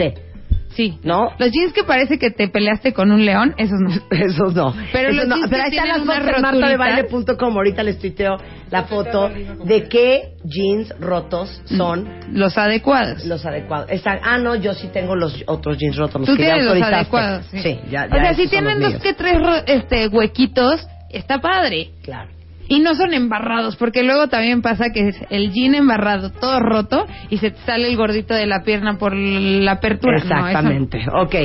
Sí. 0.75 0.99
¿No? 1.03 1.29
Los 1.39 1.51
jeans 1.51 1.71
que 1.73 1.83
parece 1.83 2.19
que 2.19 2.31
te 2.31 2.47
peleaste 2.49 2.93
con 2.93 3.11
un 3.11 3.25
león, 3.25 3.55
esos 3.57 3.79
no. 3.79 3.89
Esos 4.11 4.53
no. 4.53 4.73
Pero 4.91 5.09
Esos 5.09 5.15
los 5.21 5.27
no. 5.27 5.35
jeans 5.37 5.49
Pero 5.49 5.63
ahí 5.63 5.69
están 5.71 5.87
las 5.87 5.99
fotos 5.99 6.41
martadebaile.com. 6.41 7.53
Ahorita 7.55 7.83
les 7.83 7.97
tuiteo 7.99 8.37
la 8.71 8.83
foto 8.83 9.29
de 9.29 9.87
qué 9.87 10.33
jeans 10.43 10.93
rotos 10.99 11.61
son 11.65 12.09
Los 12.31 12.57
adecuados. 12.57 13.25
los 13.25 13.45
adecuados. 13.45 13.89
Está- 13.89 14.19
ah, 14.23 14.37
no, 14.37 14.55
yo 14.55 14.73
sí 14.73 14.87
tengo 14.91 15.15
los 15.15 15.43
otros 15.47 15.77
jeans 15.77 15.95
rotos. 15.95 16.21
Los 16.21 16.29
Tú 16.29 16.35
que 16.35 16.43
ya 16.43 16.55
tienes 16.55 16.65
los 16.65 16.73
autorizaste. 16.73 16.95
adecuados. 16.95 17.45
Sí, 17.51 17.79
ya, 17.89 18.07
O 18.11 18.15
sea, 18.15 18.33
si 18.33 18.47
tienen 18.47 18.79
los 18.81 18.93
dos 18.93 19.01
que 19.01 19.13
tres 19.13 19.39
ro- 19.39 19.63
este, 19.65 20.07
huequitos, 20.09 20.85
está 21.09 21.39
padre. 21.39 21.91
Claro. 22.03 22.29
Y 22.67 22.79
no 22.79 22.95
son 22.95 23.13
embarrados, 23.13 23.75
porque 23.75 24.03
luego 24.03 24.27
también 24.27 24.61
pasa 24.61 24.89
que 24.91 25.09
es 25.09 25.15
el 25.29 25.51
jean 25.51 25.75
embarrado, 25.75 26.31
todo 26.31 26.59
roto, 26.59 27.05
y 27.29 27.37
se 27.37 27.51
te 27.51 27.61
sale 27.65 27.87
el 27.89 27.97
gordito 27.97 28.33
de 28.33 28.47
la 28.47 28.63
pierna 28.63 28.97
por 28.97 29.15
la 29.15 29.73
apertura. 29.73 30.17
Eso 30.17 30.27
no. 30.27 30.47
Exactamente. 30.47 31.05
ok. 31.13 31.35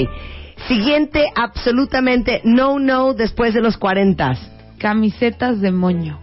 Siguiente, 0.69 1.27
absolutamente 1.35 2.41
no, 2.45 2.79
no, 2.79 3.15
después 3.15 3.55
de 3.55 3.61
los 3.61 3.77
40. 3.77 4.33
Camisetas 4.79 5.61
de 5.61 5.73
moño. 5.73 6.19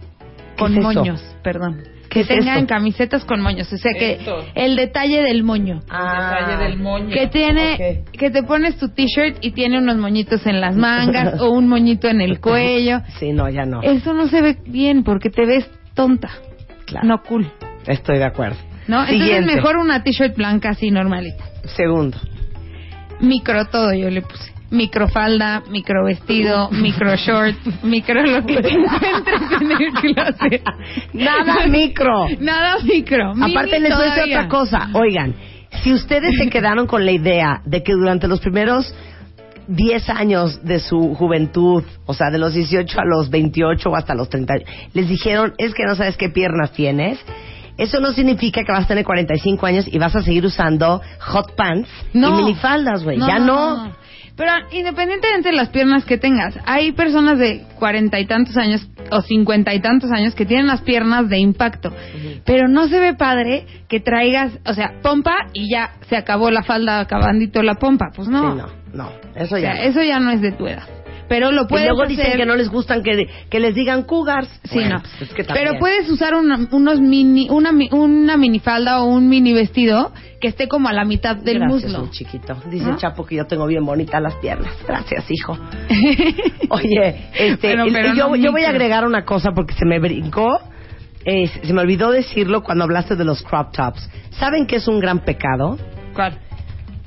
¿Qué 0.56 0.62
Con 0.62 0.76
es 0.76 0.82
moños, 0.82 1.36
perdón. 1.42 1.82
¿Qué 2.08 2.20
que 2.24 2.34
es 2.34 2.40
tengan 2.40 2.58
eso? 2.58 2.66
camisetas 2.66 3.24
con 3.24 3.40
moños. 3.40 3.72
O 3.72 3.76
sea 3.76 3.92
que 3.92 4.12
Esto. 4.12 4.44
el 4.54 4.76
detalle 4.76 5.22
del 5.22 5.42
moño. 5.42 5.80
Ah, 5.90 6.36
detalle 6.40 6.64
del 6.64 6.78
moño. 6.78 7.10
Que 7.14 7.26
tiene, 7.26 8.02
que 8.12 8.30
te 8.30 8.42
pones 8.42 8.76
tu 8.78 8.88
t-shirt 8.88 9.38
y 9.42 9.50
tiene 9.52 9.78
unos 9.78 9.96
moñitos 9.98 10.46
en 10.46 10.60
las 10.60 10.74
mangas 10.76 11.38
o 11.40 11.50
un 11.50 11.68
moñito 11.68 12.08
en 12.08 12.20
el 12.20 12.40
cuello. 12.40 13.00
Sí, 13.18 13.32
no, 13.32 13.48
ya 13.50 13.64
no. 13.66 13.82
Eso 13.82 14.14
no 14.14 14.28
se 14.28 14.40
ve 14.40 14.56
bien 14.66 15.04
porque 15.04 15.30
te 15.30 15.44
ves 15.44 15.68
tonta. 15.94 16.30
Claro. 16.86 17.06
No 17.06 17.22
cool. 17.22 17.50
Estoy 17.86 18.18
de 18.18 18.24
acuerdo. 18.24 18.56
¿No? 18.86 19.00
Entonces 19.00 19.18
Siguiente. 19.26 19.54
mejor 19.56 19.76
una 19.76 20.02
t-shirt 20.02 20.34
blanca 20.36 20.70
así 20.70 20.90
normalita. 20.90 21.44
Segundo. 21.76 22.16
Micro 23.20 23.66
todo 23.66 23.92
yo 23.92 24.08
le 24.10 24.22
puse. 24.22 24.52
Microfalda, 24.70 25.62
micro 25.70 26.04
vestido, 26.04 26.68
micro 26.70 27.16
short, 27.16 27.56
micro 27.82 28.22
lo 28.22 28.44
que 28.44 28.60
te 28.60 28.68
encuentres 28.68 29.42
en 29.60 29.70
el 29.72 29.92
closet. 29.94 30.62
Nada 31.14 31.66
micro. 31.66 32.28
Nada 32.40 32.76
micro. 32.84 33.32
Aparte 33.40 33.80
les 33.80 33.94
voy 33.96 34.06
a 34.06 34.14
decir 34.14 34.34
otra 34.36 34.48
cosa. 34.48 34.88
Oigan, 34.92 35.34
si 35.82 35.92
ustedes 35.92 36.36
se 36.38 36.50
quedaron 36.50 36.86
con 36.86 37.04
la 37.06 37.12
idea 37.12 37.62
de 37.64 37.82
que 37.82 37.92
durante 37.92 38.28
los 38.28 38.40
primeros 38.40 38.94
10 39.68 40.08
años 40.10 40.64
de 40.64 40.80
su 40.80 41.14
juventud, 41.14 41.84
o 42.06 42.14
sea, 42.14 42.30
de 42.30 42.38
los 42.38 42.54
18 42.54 43.00
a 43.00 43.04
los 43.04 43.30
28 43.30 43.88
o 43.90 43.96
hasta 43.96 44.14
los 44.14 44.28
30, 44.28 44.54
les 44.92 45.08
dijeron, 45.08 45.54
es 45.58 45.74
que 45.74 45.84
no 45.84 45.94
sabes 45.94 46.16
qué 46.16 46.28
piernas 46.28 46.72
tienes. 46.72 47.18
Eso 47.76 48.00
no 48.00 48.12
significa 48.12 48.64
que 48.64 48.72
vas 48.72 48.84
a 48.84 48.88
tener 48.88 49.04
45 49.04 49.64
años 49.64 49.86
y 49.86 49.98
vas 49.98 50.16
a 50.16 50.22
seguir 50.22 50.44
usando 50.44 51.00
hot 51.20 51.54
pants 51.54 51.88
No. 52.12 52.30
y 52.30 52.42
minifaldas, 52.42 53.04
güey. 53.04 53.18
ya 53.18 53.38
no. 53.38 53.92
Pero 54.38 54.52
independientemente 54.70 55.50
de 55.50 55.56
las 55.56 55.68
piernas 55.68 56.04
que 56.04 56.16
tengas, 56.16 56.54
hay 56.64 56.92
personas 56.92 57.38
de 57.40 57.66
cuarenta 57.78 58.20
y 58.20 58.26
tantos 58.26 58.56
años 58.56 58.88
o 59.10 59.20
cincuenta 59.20 59.74
y 59.74 59.80
tantos 59.80 60.12
años 60.12 60.34
que 60.36 60.46
tienen 60.46 60.68
las 60.68 60.80
piernas 60.82 61.28
de 61.28 61.38
impacto. 61.38 61.92
Pero 62.46 62.68
no 62.68 62.86
se 62.86 63.00
ve 63.00 63.14
padre 63.14 63.66
que 63.88 63.98
traigas, 63.98 64.52
o 64.64 64.72
sea, 64.74 64.92
pompa 65.02 65.34
y 65.52 65.68
ya 65.70 65.90
se 66.08 66.16
acabó 66.16 66.50
la 66.52 66.62
falda 66.62 67.00
acabandito 67.00 67.62
la 67.64 67.74
pompa. 67.74 68.06
Pues 68.14 68.28
no. 68.28 68.52
Sí, 68.52 68.58
no, 68.58 68.68
no. 69.04 69.12
Eso 69.34 69.56
O 69.56 69.58
ya. 69.58 69.72
sea, 69.72 69.82
no. 69.82 69.90
eso 69.90 70.02
ya 70.02 70.20
no 70.20 70.30
es 70.30 70.40
de 70.40 70.52
tu 70.52 70.68
edad. 70.68 70.84
Pero 71.28 71.52
lo 71.52 71.62
Y 71.62 71.66
puedes 71.66 71.86
luego 71.88 72.02
hacer. 72.04 72.16
dicen 72.16 72.36
que 72.38 72.46
no 72.46 72.56
les 72.56 72.68
gustan 72.70 73.02
que, 73.02 73.28
que 73.50 73.60
les 73.60 73.74
digan 73.74 74.04
cougars. 74.04 74.48
Sí, 74.64 74.76
Bueno, 74.76 74.96
no. 74.96 75.02
pues 75.18 75.30
es 75.30 75.34
que 75.36 75.44
Pero 75.44 75.78
puedes 75.78 76.08
usar 76.08 76.34
una, 76.34 76.58
unos 76.70 77.00
mini, 77.00 77.48
una, 77.50 77.70
una 77.92 78.36
minifalda 78.36 79.02
o 79.02 79.06
un 79.06 79.28
mini 79.28 79.52
vestido 79.52 80.12
que 80.40 80.48
esté 80.48 80.68
como 80.68 80.88
a 80.88 80.92
la 80.92 81.04
mitad 81.04 81.36
del 81.36 81.58
Gracias, 81.58 81.82
muslo. 81.92 82.04
mi 82.06 82.10
chiquito. 82.10 82.56
Dice 82.70 82.84
¿No? 82.86 82.90
el 82.92 82.96
Chapo 82.96 83.26
que 83.26 83.34
yo 83.36 83.44
tengo 83.46 83.66
bien 83.66 83.84
bonitas 83.84 84.22
las 84.22 84.34
piernas. 84.36 84.72
Gracias, 84.86 85.24
hijo. 85.28 85.58
Oye, 86.70 87.26
este, 87.38 87.68
pero 87.92 88.14
yo, 88.14 88.28
no 88.28 88.36
yo 88.36 88.52
voy 88.52 88.64
a 88.64 88.70
agregar 88.70 89.04
una 89.06 89.24
cosa 89.24 89.50
porque 89.54 89.74
se 89.74 89.84
me 89.84 89.98
brincó. 89.98 90.58
eh, 91.24 91.46
se 91.48 91.72
me 91.74 91.80
olvidó 91.82 92.10
decirlo 92.10 92.62
cuando 92.62 92.84
hablaste 92.84 93.16
de 93.16 93.24
los 93.24 93.42
crop 93.42 93.72
tops. 93.72 94.08
¿Saben 94.30 94.66
qué 94.66 94.76
es 94.76 94.88
un 94.88 95.00
gran 95.00 95.18
pecado? 95.20 95.76
¿Cuál? 96.14 96.38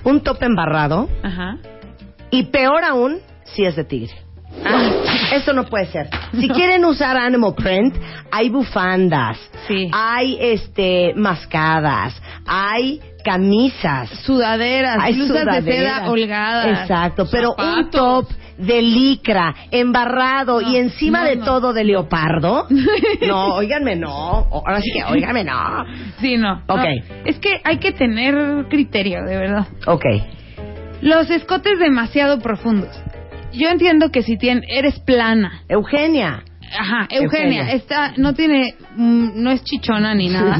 Un 0.04 0.22
top 0.22 0.44
embarrado 0.44 1.10
Ajá. 1.24 1.58
y 2.30 2.44
peor 2.44 2.84
aún 2.84 3.20
si 3.46 3.66
es 3.66 3.76
de 3.76 3.84
tigre. 3.84 4.14
Ah. 4.66 4.90
Eso 5.34 5.54
no 5.54 5.64
puede 5.66 5.86
ser. 5.88 6.10
Si 6.38 6.50
quieren 6.50 6.84
usar 6.84 7.16
animal 7.16 7.56
print, 7.56 7.96
hay 8.32 8.50
bufandas, 8.50 9.38
Sí. 9.68 9.90
hay 9.94 10.38
este 10.42 11.14
mascadas, 11.16 12.22
hay 12.46 13.00
camisas, 13.24 14.10
Sudaderas, 14.26 14.98
hay 15.00 15.14
blusas 15.16 15.36
de 15.38 15.42
sudaderas. 15.62 16.00
seda 16.00 16.10
holgadas. 16.12 16.82
Exacto, 16.82 17.28
pero 17.32 17.56
un 17.58 17.90
top 17.92 18.28
de 18.58 18.82
licra, 18.82 19.56
embarrado 19.72 20.60
y 20.62 20.76
encima 20.76 21.20
no, 21.22 21.26
de 21.30 21.36
no. 21.38 21.46
todo 21.46 21.74
de 21.74 21.84
leopardo. 21.86 22.68
No, 23.28 23.56
óiganme, 23.56 23.96
no. 23.96 24.10
Ahora 24.12 24.82
sí 24.82 24.92
que, 24.94 25.04
óiganme, 25.06 25.44
no. 25.46 25.86
Sí, 26.20 26.36
no. 26.38 26.62
Ok. 26.68 26.84
Es 27.26 27.40
que 27.40 27.62
hay 27.64 27.78
que 27.78 27.92
tener 27.94 28.66
criterio, 28.70 29.24
de 29.24 29.38
verdad. 29.38 29.68
Ok. 29.86 30.04
Los 31.02 31.30
escotes 31.30 31.80
demasiado 31.80 32.40
profundos. 32.40 32.90
Yo 33.54 33.70
entiendo 33.70 34.10
que 34.12 34.22
si 34.24 34.38
tien- 34.38 34.64
eres 34.68 35.00
plana. 35.00 35.64
Eugenia. 35.70 36.44
Ajá, 36.78 37.08
Eugenia, 37.10 37.60
Eugenia. 37.62 37.74
está, 37.74 38.14
no 38.18 38.34
tiene, 38.34 38.76
mm, 38.96 39.32
no 39.36 39.52
es 39.52 39.64
chichona 39.64 40.14
ni 40.16 40.30
nada. 40.30 40.60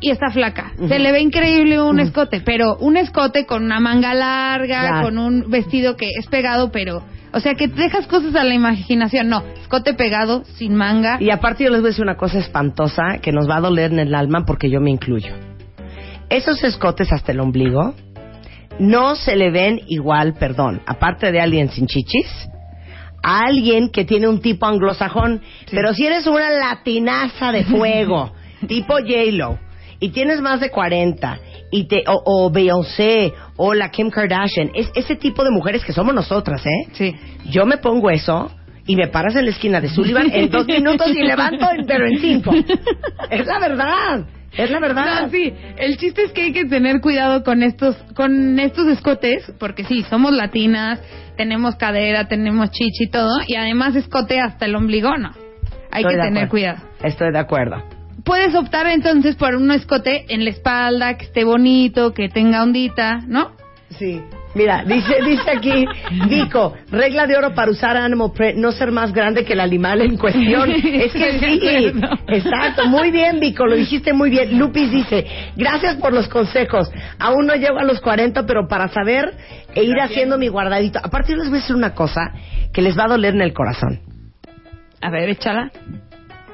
y 0.00 0.10
está 0.12 0.30
flaca. 0.30 0.70
Se 0.86 1.00
le 1.00 1.10
ve 1.10 1.18
increíble 1.20 1.80
un 1.82 1.98
escote, 1.98 2.40
pero 2.40 2.76
un 2.78 2.96
escote 2.96 3.46
con 3.46 3.64
una 3.64 3.80
manga 3.80 4.14
larga, 4.14 4.82
Ya. 4.84 5.02
con 5.02 5.18
un 5.18 5.50
vestido 5.50 5.96
que 5.96 6.10
es 6.16 6.28
pegado, 6.28 6.70
pero, 6.70 7.02
o 7.32 7.40
sea, 7.40 7.54
que 7.54 7.66
dejas 7.66 8.06
cosas 8.06 8.32
a 8.36 8.44
la 8.44 8.54
imaginación. 8.54 9.28
No, 9.28 9.42
escote 9.60 9.94
pegado, 9.94 10.44
sin 10.56 10.76
manga. 10.76 11.16
Y 11.20 11.30
aparte 11.30 11.64
yo 11.64 11.70
les 11.70 11.80
voy 11.80 11.88
a 11.88 11.90
decir 11.90 12.04
una 12.04 12.16
cosa 12.16 12.38
espantosa 12.38 13.18
que 13.20 13.32
nos 13.32 13.50
va 13.50 13.56
a 13.56 13.60
doler 13.60 13.90
en 13.92 13.98
el 13.98 14.14
alma 14.14 14.44
porque 14.46 14.70
yo 14.70 14.80
me 14.80 14.90
incluyo. 14.90 15.34
Esos 16.30 16.62
escotes 16.62 17.12
hasta 17.12 17.32
el 17.32 17.40
ombligo 17.40 17.94
no 18.78 19.16
se 19.16 19.36
le 19.36 19.50
ven 19.50 19.80
igual, 19.88 20.34
perdón, 20.34 20.80
aparte 20.86 21.32
de 21.32 21.40
alguien 21.40 21.70
sin 21.70 21.86
chichis, 21.86 22.48
a 23.22 23.40
alguien 23.46 23.90
que 23.90 24.04
tiene 24.04 24.28
un 24.28 24.40
tipo 24.40 24.66
anglosajón. 24.66 25.42
Pero 25.70 25.92
si 25.94 26.06
eres 26.06 26.26
una 26.26 26.50
latinaza 26.50 27.52
de 27.52 27.64
fuego, 27.64 28.32
tipo 28.68 28.94
J-Lo, 28.94 29.58
y 30.00 30.10
tienes 30.10 30.40
más 30.40 30.60
de 30.60 30.70
40, 30.70 31.38
y 31.72 31.88
te, 31.88 32.04
o, 32.06 32.22
o 32.24 32.50
Beyoncé, 32.50 33.32
o 33.56 33.74
la 33.74 33.90
Kim 33.90 34.10
Kardashian, 34.10 34.70
es 34.74 34.90
ese 34.94 35.16
tipo 35.16 35.42
de 35.44 35.50
mujeres 35.50 35.84
que 35.84 35.92
somos 35.92 36.14
nosotras, 36.14 36.64
¿eh? 36.64 36.88
Sí. 36.92 37.14
Yo 37.50 37.66
me 37.66 37.78
pongo 37.78 38.08
eso 38.10 38.50
y 38.86 38.94
me 38.96 39.08
paras 39.08 39.34
en 39.36 39.44
la 39.44 39.50
esquina 39.50 39.80
de 39.80 39.88
Sullivan 39.88 40.30
en 40.32 40.48
dos 40.50 40.66
minutos 40.68 41.08
y 41.10 41.22
levanto, 41.22 41.66
en- 41.76 41.84
pero 41.84 42.06
en 42.06 42.18
cinco. 42.20 42.52
Es 43.28 43.44
la 43.46 43.58
verdad, 43.58 44.24
es 44.58 44.70
la 44.70 44.80
verdad. 44.80 45.22
No, 45.22 45.30
sí. 45.30 45.52
El 45.76 45.96
chiste 45.96 46.24
es 46.24 46.32
que 46.32 46.42
hay 46.42 46.52
que 46.52 46.64
tener 46.66 47.00
cuidado 47.00 47.42
con 47.44 47.62
estos, 47.62 47.96
con 48.14 48.58
estos 48.58 48.86
escotes, 48.88 49.50
porque 49.58 49.84
sí, 49.84 50.02
somos 50.02 50.32
latinas, 50.32 51.00
tenemos 51.36 51.76
cadera, 51.76 52.26
tenemos 52.28 52.70
chichi 52.70 53.04
y 53.04 53.10
todo, 53.10 53.38
y 53.46 53.54
además 53.54 53.96
escote 53.96 54.40
hasta 54.40 54.66
el 54.66 54.74
ombligo, 54.74 55.16
no. 55.16 55.30
Hay 55.90 56.02
Estoy 56.02 56.16
que 56.16 56.22
tener 56.22 56.44
acuerdo. 56.44 56.50
cuidado. 56.50 56.78
Estoy 57.02 57.32
de 57.32 57.38
acuerdo. 57.38 57.84
Puedes 58.24 58.54
optar 58.54 58.86
entonces 58.88 59.36
por 59.36 59.54
un 59.54 59.70
escote 59.70 60.26
en 60.28 60.44
la 60.44 60.50
espalda, 60.50 61.16
que 61.16 61.24
esté 61.26 61.44
bonito, 61.44 62.12
que 62.12 62.28
tenga 62.28 62.62
ondita, 62.62 63.20
¿no? 63.26 63.52
Sí. 63.90 64.20
Mira, 64.58 64.82
dice, 64.84 65.22
dice 65.24 65.50
aquí, 65.52 65.84
Vico, 66.28 66.74
regla 66.90 67.28
de 67.28 67.36
oro 67.36 67.54
para 67.54 67.70
usar 67.70 67.96
animal 67.96 68.32
print, 68.34 68.56
no 68.56 68.72
ser 68.72 68.90
más 68.90 69.12
grande 69.12 69.44
que 69.44 69.52
el 69.52 69.60
animal 69.60 70.00
en 70.00 70.16
cuestión. 70.16 70.68
Es 70.98 71.12
que 71.12 71.38
sí, 71.38 71.92
exacto, 72.26 72.88
muy 72.88 73.12
bien, 73.12 73.38
Vico, 73.38 73.64
lo 73.66 73.76
dijiste 73.76 74.12
muy 74.12 74.30
bien. 74.30 74.58
Lupis 74.58 74.90
dice, 74.90 75.24
gracias 75.54 75.94
por 75.98 76.12
los 76.12 76.26
consejos. 76.26 76.90
Aún 77.20 77.46
no 77.46 77.54
llego 77.54 77.78
a 77.78 77.84
los 77.84 78.00
40, 78.00 78.46
pero 78.46 78.66
para 78.66 78.88
saber 78.88 79.32
e 79.76 79.84
ir 79.84 80.00
haciendo 80.00 80.38
mi 80.38 80.48
guardadito. 80.48 80.98
Aparte, 81.00 81.36
les 81.36 81.48
voy 81.48 81.58
a 81.58 81.60
decir 81.60 81.76
una 81.76 81.94
cosa 81.94 82.32
que 82.72 82.82
les 82.82 82.98
va 82.98 83.04
a 83.04 83.08
doler 83.10 83.34
en 83.34 83.42
el 83.42 83.52
corazón. 83.52 84.00
A 85.00 85.08
ver, 85.08 85.28
échala. 85.30 85.70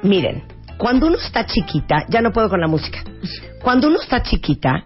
Miren, 0.03 0.43
cuando 0.77 1.07
uno 1.07 1.17
está 1.17 1.43
chiquita, 1.47 2.05
ya 2.07 2.21
no 2.21 2.31
puedo 2.31 2.49
con 2.49 2.61
la 2.61 2.67
música. 2.67 2.99
Cuando 3.63 3.87
uno 3.87 3.99
está 3.99 4.21
chiquita, 4.21 4.85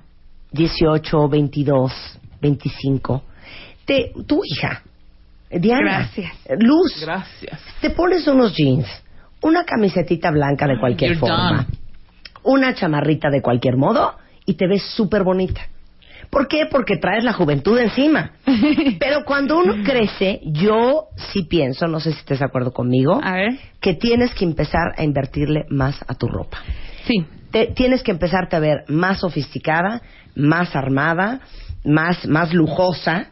18, 0.53 1.27
22, 1.27 2.18
25, 2.41 3.23
te, 3.85 4.11
tu 4.27 4.41
hija, 4.45 4.83
Diana, 5.51 5.99
Gracias. 5.99 6.31
Luz, 6.59 7.01
Gracias. 7.01 7.59
te 7.81 7.89
pones 7.89 8.27
unos 8.27 8.55
jeans, 8.55 8.85
una 9.41 9.63
camisetita 9.65 10.29
blanca 10.31 10.67
de 10.67 10.79
cualquier 10.79 11.11
You're 11.13 11.19
forma, 11.21 11.51
done. 11.65 11.77
una 12.43 12.73
chamarrita 12.75 13.29
de 13.29 13.41
cualquier 13.41 13.75
modo 13.77 14.15
y 14.45 14.53
te 14.53 14.67
ves 14.67 14.83
súper 14.95 15.23
bonita. 15.23 15.61
¿Por 16.29 16.47
qué? 16.47 16.67
Porque 16.69 16.97
traes 16.97 17.23
la 17.23 17.33
juventud 17.33 17.75
encima. 17.79 18.33
Pero 18.99 19.25
cuando 19.25 19.57
uno 19.57 19.83
crece, 19.83 20.39
yo 20.45 21.05
sí 21.33 21.41
pienso, 21.49 21.87
no 21.87 21.99
sé 21.99 22.11
si 22.11 22.19
estés 22.19 22.37
de 22.39 22.45
acuerdo 22.45 22.71
conmigo, 22.71 23.19
A 23.23 23.33
ver. 23.33 23.57
que 23.81 23.95
tienes 23.95 24.35
que 24.35 24.45
empezar 24.45 24.93
a 24.95 25.03
invertirle 25.03 25.65
más 25.69 25.99
a 26.07 26.13
tu 26.13 26.27
ropa. 26.27 26.59
Sí. 27.07 27.25
Te- 27.49 27.67
tienes 27.73 28.03
que 28.03 28.11
empezarte 28.11 28.55
a 28.55 28.59
ver 28.59 28.83
más 28.89 29.21
sofisticada, 29.21 30.03
más 30.35 30.75
armada, 30.75 31.39
más, 31.83 32.25
más 32.27 32.53
lujosa, 32.53 33.27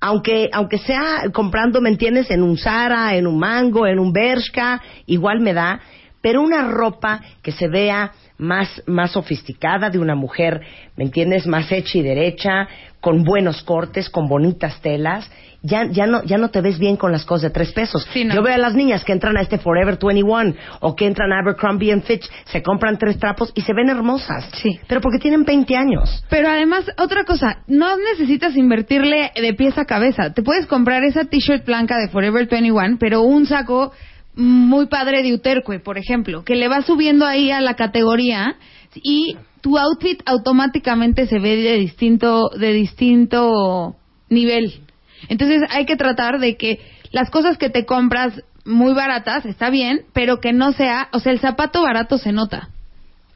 aunque, 0.00 0.50
aunque 0.52 0.78
sea 0.78 1.30
comprando, 1.32 1.80
¿me 1.80 1.88
entiendes? 1.88 2.30
En 2.30 2.42
un 2.42 2.58
Zara, 2.58 3.16
en 3.16 3.26
un 3.26 3.38
Mango, 3.38 3.86
en 3.86 3.98
un 3.98 4.12
Bershka, 4.12 4.82
igual 5.06 5.40
me 5.40 5.54
da, 5.54 5.80
pero 6.26 6.42
una 6.42 6.66
ropa 6.66 7.20
que 7.40 7.52
se 7.52 7.68
vea 7.68 8.10
más, 8.38 8.82
más 8.86 9.12
sofisticada 9.12 9.90
de 9.90 10.00
una 10.00 10.16
mujer, 10.16 10.60
¿me 10.96 11.04
entiendes? 11.04 11.46
Más 11.46 11.70
hecha 11.70 11.98
y 11.98 12.02
derecha, 12.02 12.66
con 13.00 13.22
buenos 13.22 13.62
cortes, 13.62 14.10
con 14.10 14.26
bonitas 14.26 14.80
telas. 14.80 15.30
Ya, 15.62 15.86
ya, 15.88 16.08
no, 16.08 16.24
ya 16.24 16.36
no 16.36 16.50
te 16.50 16.60
ves 16.62 16.80
bien 16.80 16.96
con 16.96 17.12
las 17.12 17.24
cosas 17.24 17.42
de 17.42 17.50
tres 17.50 17.70
pesos. 17.70 18.08
Sí, 18.12 18.24
no. 18.24 18.34
Yo 18.34 18.42
veo 18.42 18.54
a 18.54 18.58
las 18.58 18.74
niñas 18.74 19.04
que 19.04 19.12
entran 19.12 19.36
a 19.36 19.40
este 19.40 19.58
Forever 19.58 19.98
21 20.02 20.56
o 20.80 20.96
que 20.96 21.06
entran 21.06 21.32
a 21.32 21.38
Abercrombie 21.38 21.92
and 21.92 22.02
Fitch, 22.02 22.28
se 22.46 22.60
compran 22.60 22.98
tres 22.98 23.20
trapos 23.20 23.52
y 23.54 23.60
se 23.60 23.72
ven 23.72 23.88
hermosas. 23.88 24.50
Sí. 24.54 24.80
Pero 24.88 25.00
porque 25.00 25.20
tienen 25.20 25.44
20 25.44 25.76
años. 25.76 26.24
Pero 26.28 26.48
además, 26.48 26.90
otra 26.98 27.22
cosa, 27.22 27.62
no 27.68 27.96
necesitas 27.96 28.56
invertirle 28.56 29.30
de 29.32 29.54
pies 29.54 29.78
a 29.78 29.84
cabeza. 29.84 30.32
Te 30.32 30.42
puedes 30.42 30.66
comprar 30.66 31.04
esa 31.04 31.24
t-shirt 31.26 31.64
blanca 31.64 31.96
de 31.98 32.08
Forever 32.08 32.48
21, 32.48 32.96
pero 32.98 33.22
un 33.22 33.46
saco 33.46 33.92
muy 34.36 34.86
padre 34.86 35.22
de 35.22 35.34
Uterque, 35.34 35.80
por 35.80 35.98
ejemplo, 35.98 36.44
que 36.44 36.56
le 36.56 36.68
va 36.68 36.82
subiendo 36.82 37.26
ahí 37.26 37.50
a 37.50 37.60
la 37.60 37.74
categoría 37.74 38.56
y 38.94 39.36
tu 39.62 39.78
outfit 39.78 40.22
automáticamente 40.26 41.26
se 41.26 41.38
ve 41.38 41.56
de 41.56 41.76
distinto, 41.78 42.50
de 42.56 42.72
distinto 42.72 43.96
nivel. 44.28 44.80
Entonces 45.28 45.62
hay 45.70 45.86
que 45.86 45.96
tratar 45.96 46.38
de 46.38 46.56
que 46.56 46.80
las 47.10 47.30
cosas 47.30 47.56
que 47.58 47.70
te 47.70 47.84
compras 47.84 48.42
muy 48.64 48.94
baratas 48.94 49.46
está 49.46 49.70
bien, 49.70 50.02
pero 50.12 50.40
que 50.40 50.52
no 50.52 50.72
sea, 50.72 51.08
o 51.12 51.20
sea, 51.20 51.32
el 51.32 51.40
zapato 51.40 51.82
barato 51.82 52.18
se 52.18 52.32
nota. 52.32 52.68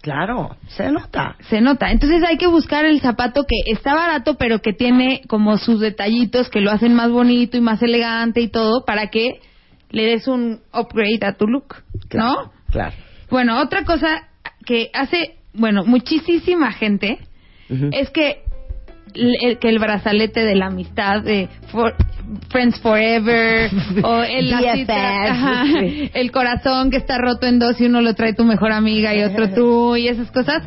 Claro, 0.02 0.56
se 0.68 0.90
nota. 0.90 1.36
Se 1.48 1.60
nota. 1.60 1.90
Entonces 1.90 2.22
hay 2.26 2.38
que 2.38 2.46
buscar 2.46 2.84
el 2.84 3.00
zapato 3.00 3.44
que 3.44 3.70
está 3.70 3.94
barato, 3.94 4.36
pero 4.36 4.60
que 4.60 4.72
tiene 4.72 5.22
como 5.28 5.58
sus 5.58 5.78
detallitos 5.78 6.48
que 6.48 6.60
lo 6.60 6.70
hacen 6.70 6.94
más 6.94 7.10
bonito 7.10 7.56
y 7.58 7.60
más 7.60 7.82
elegante 7.82 8.40
y 8.40 8.48
todo, 8.48 8.84
para 8.84 9.08
que 9.08 9.40
le 9.90 10.06
des 10.06 10.26
un 10.28 10.60
upgrade 10.72 11.24
a 11.24 11.32
tu 11.34 11.46
look, 11.46 11.76
Claro, 12.08 12.28
¿no? 12.44 12.52
Claro. 12.70 12.94
Bueno, 13.30 13.60
otra 13.60 13.84
cosa 13.84 14.28
que 14.64 14.90
hace, 14.94 15.36
bueno, 15.54 15.84
muchísima 15.84 16.72
gente 16.72 17.18
es 17.92 18.10
que 18.10 18.42
el, 19.14 19.58
que 19.58 19.68
el 19.68 19.78
brazalete 19.78 20.44
de 20.44 20.54
la 20.56 20.66
amistad 20.66 21.22
de 21.22 21.48
for- 21.72 21.94
Friends 22.48 22.80
Forever 22.80 23.70
o 24.04 24.22
el, 24.22 24.50
la 24.50 24.74
cita- 24.74 25.24
ajá, 25.30 25.64
el 26.14 26.30
corazón 26.32 26.90
que 26.90 26.96
está 26.96 27.18
roto 27.18 27.46
en 27.46 27.58
dos 27.58 27.80
y 27.80 27.86
uno 27.86 28.00
lo 28.02 28.14
trae 28.14 28.34
tu 28.34 28.44
mejor 28.44 28.70
amiga 28.72 29.14
y 29.14 29.22
otro 29.22 29.50
tú 29.50 29.96
y 29.96 30.08
esas 30.08 30.30
cosas. 30.30 30.62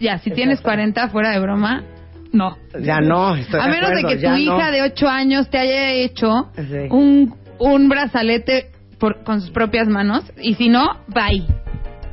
Ya, 0.00 0.18
si 0.18 0.30
tienes 0.30 0.60
40 0.62 1.08
fuera 1.10 1.30
de 1.32 1.38
broma, 1.38 1.84
no. 2.32 2.56
Ya 2.80 3.00
no, 3.00 3.36
estoy 3.36 3.60
A 3.60 3.66
menos 3.68 3.90
de 3.90 3.98
acuerdo, 4.00 4.08
que 4.08 4.26
tu 4.26 4.34
hija 4.36 4.66
no. 4.66 4.72
de 4.72 4.82
8 4.82 5.08
años 5.08 5.48
te 5.50 5.58
haya 5.58 5.90
hecho 5.92 6.50
Sí. 6.56 6.88
un, 6.90 7.34
un 7.62 7.88
brazalete 7.88 8.70
por- 8.98 9.22
con 9.24 9.40
sus 9.40 9.50
propias 9.50 9.88
manos 9.88 10.24
y 10.40 10.54
si 10.54 10.68
no, 10.68 10.84
bye. 11.08 11.44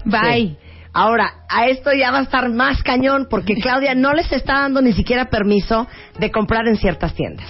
Bye. 0.06 0.48
Sí. 0.48 0.58
Ahora, 0.94 1.34
a 1.50 1.68
esto 1.68 1.91
ya 1.94 2.12
va 2.12 2.20
a 2.20 2.24
estar 2.24 2.50
más 2.50 2.82
cañón 2.84 3.27
porque 3.29 3.56
Claudia 3.62 3.94
no 3.96 4.13
les 4.13 4.32
está 4.32 4.53
dando 4.62 4.82
ni 4.82 4.94
siquiera 4.94 5.25
permiso 5.25 5.88
de 6.20 6.32
comprar 6.32 6.68
en 6.68 6.75
ciertas 6.77 7.13
tiendas. 7.13 7.48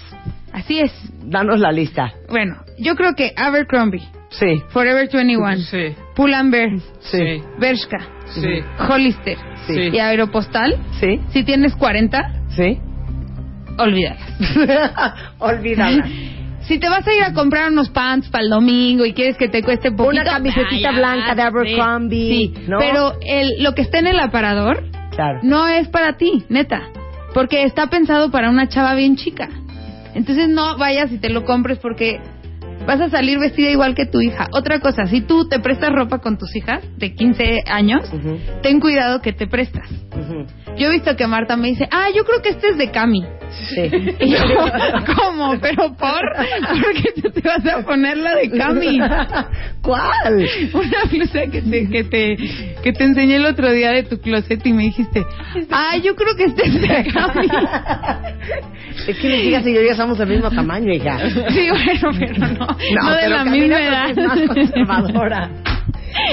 Así 0.51 0.79
es. 0.79 0.91
Danos 1.23 1.59
la 1.59 1.71
lista. 1.71 2.11
Bueno, 2.29 2.57
yo 2.77 2.95
creo 2.95 3.13
que 3.15 3.33
Abercrombie, 3.35 4.01
Sí, 4.29 4.61
Forever 4.69 5.09
21, 5.11 5.57
Sí, 5.57 5.95
Pull 6.15 6.33
and 6.33 6.51
Bear, 6.51 6.69
sí, 6.99 7.41
Bershka, 7.59 7.97
sí. 8.27 8.61
Hollister 8.87 9.37
Sí. 9.67 9.89
y 9.93 9.97
Aeropostal, 9.99 10.77
sí, 10.99 11.19
si 11.31 11.43
tienes 11.43 11.75
40, 11.75 12.33
sí. 12.49 12.79
olvídalas. 13.77 14.21
Olvídala. 15.39 16.05
Si 16.69 16.77
te 16.79 16.87
vas 16.87 17.05
a 17.05 17.13
ir 17.13 17.23
a 17.23 17.33
comprar 17.33 17.69
unos 17.71 17.89
pants 17.89 18.29
para 18.29 18.43
el 18.43 18.49
domingo 18.51 19.03
y 19.05 19.11
quieres 19.13 19.35
que 19.37 19.49
te 19.49 19.61
cueste 19.63 19.91
poquito, 19.91 20.21
Una 20.21 20.23
camisetita 20.23 20.91
blanca 20.91 21.33
de 21.35 21.41
Abercrombie, 21.41 22.29
Sí, 22.29 22.53
¿no? 22.67 22.77
pero 22.79 23.13
el, 23.25 23.61
lo 23.63 23.73
que 23.73 23.81
está 23.81 23.99
en 23.99 24.07
el 24.07 24.19
aparador 24.19 24.83
Claro. 25.09 25.39
no 25.43 25.67
es 25.67 25.87
para 25.89 26.15
ti, 26.15 26.45
neta. 26.47 26.83
Porque 27.33 27.63
está 27.63 27.87
pensado 27.87 28.31
para 28.31 28.49
una 28.49 28.69
chava 28.69 28.93
bien 28.93 29.15
chica. 29.17 29.49
Entonces 30.15 30.47
no 30.47 30.77
vayas 30.77 31.11
y 31.11 31.17
te 31.17 31.29
lo 31.29 31.43
compres 31.43 31.79
porque 31.79 32.21
vas 32.85 33.01
a 33.01 33.09
salir 33.09 33.39
vestida 33.39 33.69
igual 33.69 33.95
que 33.95 34.05
tu 34.05 34.21
hija. 34.21 34.47
Otra 34.51 34.79
cosa, 34.79 35.05
si 35.05 35.21
tú 35.21 35.47
te 35.47 35.59
prestas 35.59 35.91
ropa 35.91 36.19
con 36.19 36.37
tus 36.37 36.55
hijas 36.55 36.83
de 36.97 37.13
15 37.13 37.63
años, 37.67 38.09
ten 38.61 38.79
cuidado 38.79 39.21
que 39.21 39.33
te 39.33 39.47
prestas. 39.47 39.89
Yo 40.77 40.87
he 40.87 40.91
visto 40.91 41.15
que 41.15 41.27
Marta 41.27 41.57
me 41.57 41.69
dice, 41.69 41.87
ah, 41.91 42.07
yo 42.15 42.23
creo 42.23 42.41
que 42.41 42.49
este 42.49 42.69
es 42.69 42.77
de 42.77 42.91
Cami. 42.91 43.23
Sí. 43.69 43.89
Y 44.19 44.31
yo, 44.31 44.39
¿cómo? 45.15 45.57
¿Pero 45.61 45.93
por? 45.95 46.21
Porque 46.83 47.21
tú 47.21 47.29
te 47.31 47.41
vas 47.47 47.65
a 47.65 47.85
poner 47.85 48.17
la 48.17 48.35
de 48.35 48.49
Cami. 48.49 48.99
¿Cuál? 49.81 50.47
Una 50.73 51.03
blusa 51.09 51.41
que 51.51 51.61
te, 51.61 51.89
que 51.89 52.03
te, 52.03 52.37
que 52.83 52.93
te 52.93 53.03
enseñé 53.03 53.37
el 53.37 53.45
otro 53.45 53.71
día 53.71 53.91
de 53.91 54.03
tu 54.03 54.19
closet 54.19 54.65
y 54.65 54.73
me 54.73 54.83
dijiste, 54.83 55.23
ah, 55.71 55.97
yo 55.97 56.15
creo 56.15 56.35
que 56.35 56.45
este 56.45 56.67
es 56.67 56.81
de 56.81 57.11
Cami. 57.11 57.47
Es 59.07 59.17
que 59.17 59.27
mis 59.27 59.45
hijas 59.45 59.65
y 59.65 59.73
yo 59.73 59.81
ya 59.81 59.95
somos 59.95 60.17
del 60.17 60.29
mismo 60.29 60.49
tamaño, 60.51 60.91
hija. 60.93 61.17
Sí, 61.49 61.69
bueno, 61.69 62.17
pero 62.19 62.47
no, 62.47 62.67
no, 63.01 63.09
de 63.11 63.17
pero 63.21 63.35
la 63.35 63.45
misma 63.45 63.81
edad. 63.81 64.09
es 64.09 64.17
más 64.17 64.39
conservadora. 64.47 65.49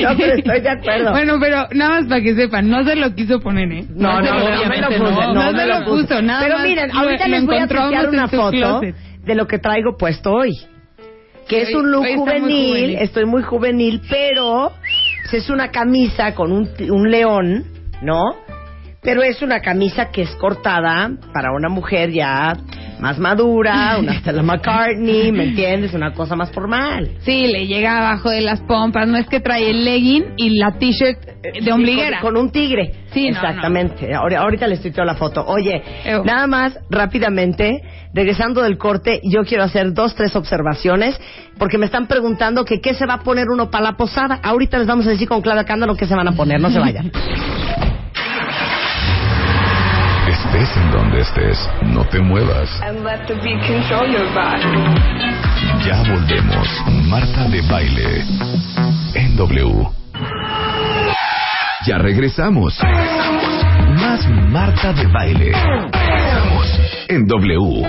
No, 0.03 0.17
pero 0.17 0.35
estoy 0.37 0.61
de 0.61 0.71
acuerdo. 0.71 1.11
Bueno, 1.13 1.35
pero 1.41 1.69
nada 1.75 2.01
más 2.01 2.07
para 2.09 2.21
que 2.23 2.35
sepan, 2.35 2.69
no 2.69 2.83
se 2.85 2.97
lo 2.97 3.15
quiso 3.15 3.41
poner, 3.41 3.71
¿eh? 3.73 3.85
No, 3.91 4.21
no, 4.21 4.39
lo- 4.39 4.51
no, 4.57 4.67
me 4.69 4.81
lo 4.81 4.89
puse, 4.89 4.99
no. 5.01 5.35
no, 5.35 5.53
No 5.53 5.59
se 5.59 5.67
lo 5.67 5.85
puso, 5.85 6.23
nada 6.23 6.41
Pero 6.43 6.59
miren, 6.61 6.91
ahorita 6.91 7.29
les 7.29 7.45
voy 7.45 7.57
a 7.57 7.59
encontramos 7.59 7.89
tuitear 7.91 8.05
en 8.05 8.11
una 8.11 8.29
foto 8.29 8.81
de 9.25 9.35
lo 9.35 9.47
que 9.47 9.59
traigo 9.59 9.97
puesto 9.99 10.33
hoy. 10.33 10.53
Que 11.49 11.63
es 11.63 11.75
un 11.75 11.93
look 11.93 12.07
juvenil, 12.17 12.97
estoy 12.99 13.25
muy 13.27 13.43
juvenil, 13.43 14.01
pero 14.11 14.73
es 15.33 15.49
una 15.51 15.71
camisa 15.71 16.35
con 16.35 16.51
un, 16.53 16.69
un 16.91 17.11
león, 17.11 17.65
¿no? 18.03 18.21
Pero 19.03 19.23
es 19.23 19.41
una 19.43 19.61
camisa 19.61 20.11
que 20.11 20.23
es 20.23 20.31
cortada 20.37 21.11
para 21.33 21.53
una 21.53 21.69
mujer 21.69 22.11
ya 22.11 22.55
más 23.01 23.19
madura, 23.19 23.97
una 23.99 24.15
Stella 24.21 24.43
McCartney, 24.43 25.33
¿me 25.33 25.45
entiendes? 25.45 25.93
Una 25.95 26.13
cosa 26.13 26.35
más 26.37 26.51
formal. 26.51 27.11
Sí, 27.21 27.47
le 27.47 27.67
llega 27.67 27.99
abajo 27.99 28.31
de 28.31 28.41
las 28.41 28.61
pompas, 28.63 29.07
no 29.09 29.17
es 29.19 29.27
que 29.29 29.41
trae 29.41 29.71
el 29.71 29.85
legging 29.85 30.35
y 30.37 30.59
la 30.59 30.73
t-shirt 30.79 31.19
de 31.43 31.61
Sí, 31.63 31.71
ombliguera. 31.71 32.21
Con, 32.21 32.35
con 32.35 32.43
un 32.45 32.51
tigre. 32.51 32.93
Sí, 33.13 33.31
no, 33.31 33.37
Exactamente. 33.37 34.15
Ahora- 34.15 34.41
Ahorita 34.41 34.67
les 34.67 34.81
tuiteo 34.81 35.05
la 35.05 35.15
foto. 35.15 35.45
Oye, 35.47 35.83
Ew. 36.05 36.25
nada 36.25 36.47
más, 36.47 36.79
rápidamente, 36.91 37.81
regresando 38.13 38.63
del 38.63 38.77
corte, 38.79 39.21
yo 39.25 39.43
quiero 39.45 39.65
hacer 39.65 39.93
dos, 39.95 40.15
tres 40.15 40.35
observaciones, 40.37 41.19
porque 41.59 41.79
me 41.79 41.87
están 41.87 42.07
preguntando 42.07 42.65
que 42.65 42.81
qué 42.81 42.95
se 42.95 43.07
va 43.07 43.15
a 43.15 43.21
poner 43.21 43.47
uno 43.49 43.71
para 43.71 43.85
la 43.85 43.93
posada. 43.97 44.41
Ahorita 44.43 44.79
les 44.79 44.87
vamos 44.87 45.07
a 45.07 45.11
decir 45.11 45.29
con 45.29 45.41
Claudia 45.43 45.65
Cándalo 45.65 45.95
qué 45.97 46.07
se 46.07 46.15
van 46.15 46.29
a 46.29 46.33
poner, 46.33 46.61
no 46.61 46.71
se 46.71 46.79
vayan. 46.79 47.11
Estés 50.53 50.77
en 50.77 50.91
donde 50.93 51.21
estés, 51.21 51.71
no 51.83 52.05
te 52.05 52.21
muevas. 52.21 52.71
and 52.83 53.05
let 53.05 53.27
the 53.27 53.35
beat 53.43 53.61
control 53.67 54.07
your 54.09 54.27
body. 54.33 54.67
Ya 55.85 56.03
volvemos. 56.09 56.69
Marta 57.09 57.49
de 57.49 57.61
baile. 57.63 58.25
En 59.15 59.37
W. 59.37 59.89
Ya 61.87 61.99
regresamos. 61.99 62.79
Más 64.01 64.27
Marta 64.51 64.93
de 64.93 65.07
baile. 65.09 65.53
Regresamos. 65.53 66.81
En 67.09 67.27
W. 67.27 67.89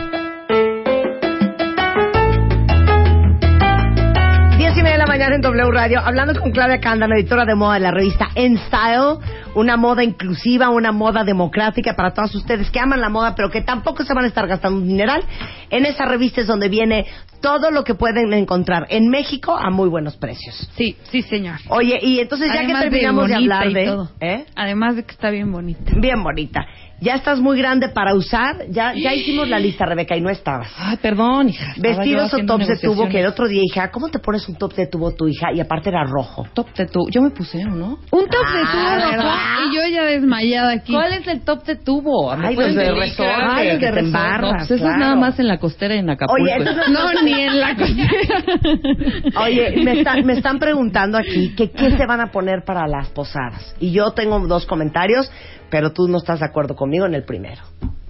Diez 4.57 4.75
y 4.75 4.81
media 4.81 4.93
de 4.93 4.97
la 4.97 5.05
mañana 5.07 5.35
en 5.35 5.41
W 5.41 5.71
Radio, 5.71 6.01
hablando 6.03 6.39
con 6.39 6.51
Claudia 6.51 6.79
Cándalo, 6.79 7.15
editora 7.15 7.45
de 7.45 7.55
moda 7.55 7.75
de 7.75 7.79
la 7.81 7.91
revista 7.91 8.29
En 8.35 8.57
Style, 8.57 9.19
una 9.57 9.75
moda 9.75 10.03
inclusiva, 10.03 10.69
una 10.69 10.91
moda 10.91 11.23
democrática 11.23 11.95
para 11.95 12.13
todos 12.13 12.33
ustedes 12.35 12.69
que 12.69 12.79
aman 12.79 13.01
la 13.01 13.09
moda, 13.09 13.33
pero 13.35 13.49
que 13.49 13.61
tampoco 13.61 14.03
se 14.03 14.13
van 14.13 14.25
a 14.25 14.27
estar 14.27 14.47
gastando 14.47 14.79
un 14.79 14.87
dineral. 14.87 15.23
En 15.69 15.85
esa 15.85 16.05
revista 16.05 16.41
es 16.41 16.47
donde 16.47 16.69
viene 16.69 17.05
todo 17.41 17.71
lo 17.71 17.83
que 17.83 17.95
pueden 17.95 18.31
encontrar 18.33 18.85
en 18.89 19.09
México 19.09 19.57
a 19.57 19.69
muy 19.71 19.89
buenos 19.89 20.15
precios. 20.15 20.69
Sí, 20.75 20.95
sí, 21.09 21.23
señor. 21.23 21.55
Oye, 21.69 21.99
y 22.01 22.19
entonces 22.19 22.51
ya 22.53 22.59
Además 22.59 22.83
que 22.83 22.89
terminamos 22.89 23.27
de, 23.27 23.33
bonita 23.33 23.59
hablar 23.59 23.73
de... 23.73 23.85
todo. 23.85 24.11
¿eh? 24.21 24.45
Además 24.55 24.95
de 24.95 25.03
que 25.03 25.11
está 25.11 25.29
bien 25.31 25.51
bonita. 25.51 25.91
Bien 25.95 26.21
bonita. 26.21 26.65
Ya 26.99 27.13
estás 27.13 27.39
muy 27.39 27.59
grande 27.59 27.89
para 27.89 28.15
usar. 28.15 28.65
Ya, 28.69 28.93
ya 28.95 29.13
hicimos 29.13 29.47
la 29.47 29.59
lista, 29.59 29.85
Rebeca, 29.85 30.17
y 30.17 30.21
no 30.21 30.31
estabas. 30.31 30.67
Ay, 30.77 30.97
perdón, 30.97 31.49
hija. 31.49 31.75
Vestidos 31.77 32.33
o 32.33 32.39
tops 32.45 32.67
de 32.67 32.77
tubo, 32.77 33.07
que 33.07 33.19
el 33.19 33.27
otro 33.27 33.47
día, 33.47 33.61
hija, 33.63 33.91
¿cómo 33.91 34.09
te 34.09 34.17
pones 34.17 34.47
un 34.49 34.55
top 34.55 34.73
de 34.73 34.87
tubo 34.87 35.11
tu 35.13 35.27
hija? 35.27 35.51
Y 35.53 35.59
aparte 35.59 35.89
era 35.89 36.03
rojo. 36.05 36.47
Top 36.55 36.73
de 36.73 36.87
tubo. 36.87 37.07
Yo 37.09 37.21
me 37.21 37.29
puse, 37.29 37.63
¿o 37.65 37.69
no? 37.69 37.99
Un 38.11 38.25
top 38.27 38.31
de 38.31 38.61
Ah, 38.65 38.71
tubo 38.71 38.95
rojo 38.95 39.11
¿verdad? 39.11 39.35
y 39.71 39.75
yo 39.75 39.87
ya 39.95 40.03
desmayada 40.05 40.71
aquí. 40.71 40.91
¿Cuál 40.91 41.13
es 41.13 41.27
el 41.27 41.41
top 41.41 41.63
de 41.65 41.75
tubo? 41.75 42.35
¿Me 42.35 42.47
Ay, 42.47 42.55
los 42.55 42.65
de 42.73 42.81
decir? 42.81 42.93
resorte, 42.95 43.31
Ay, 43.47 43.67
que 43.67 43.73
de 43.73 43.79
te 43.79 43.91
resorte. 43.91 44.41
No, 44.41 44.49
pues 44.57 44.71
eso 44.71 44.77
claro. 44.77 44.93
es 44.93 44.99
nada 44.99 45.15
más 45.15 45.39
en 45.39 45.47
la 45.47 45.57
costera 45.59 45.95
y 45.95 45.99
en 45.99 46.09
Acapulco. 46.09 46.41
Oye, 46.43 46.53
entonces- 46.57 46.89
No, 46.89 47.21
ni 47.21 47.33
en 47.33 47.59
la 47.59 47.75
costera. 47.77 49.41
Oye, 49.43 49.83
me 49.83 49.99
están, 49.99 50.25
me 50.25 50.33
están 50.33 50.57
preguntando 50.59 51.17
aquí 51.19 51.53
que 51.55 51.69
qué 51.69 51.91
se 51.95 52.05
van 52.07 52.21
a 52.21 52.31
poner 52.31 52.63
para 52.65 52.87
las 52.87 53.09
posadas. 53.09 53.75
Y 53.79 53.91
yo 53.91 54.11
tengo 54.11 54.39
dos 54.47 54.65
comentarios, 54.65 55.31
pero 55.69 55.91
tú 55.93 56.07
no 56.07 56.17
estás 56.17 56.39
de 56.39 56.45
acuerdo 56.45 56.75
conmigo 56.75 57.05
en 57.05 57.13
el 57.15 57.23
primero. 57.23 57.61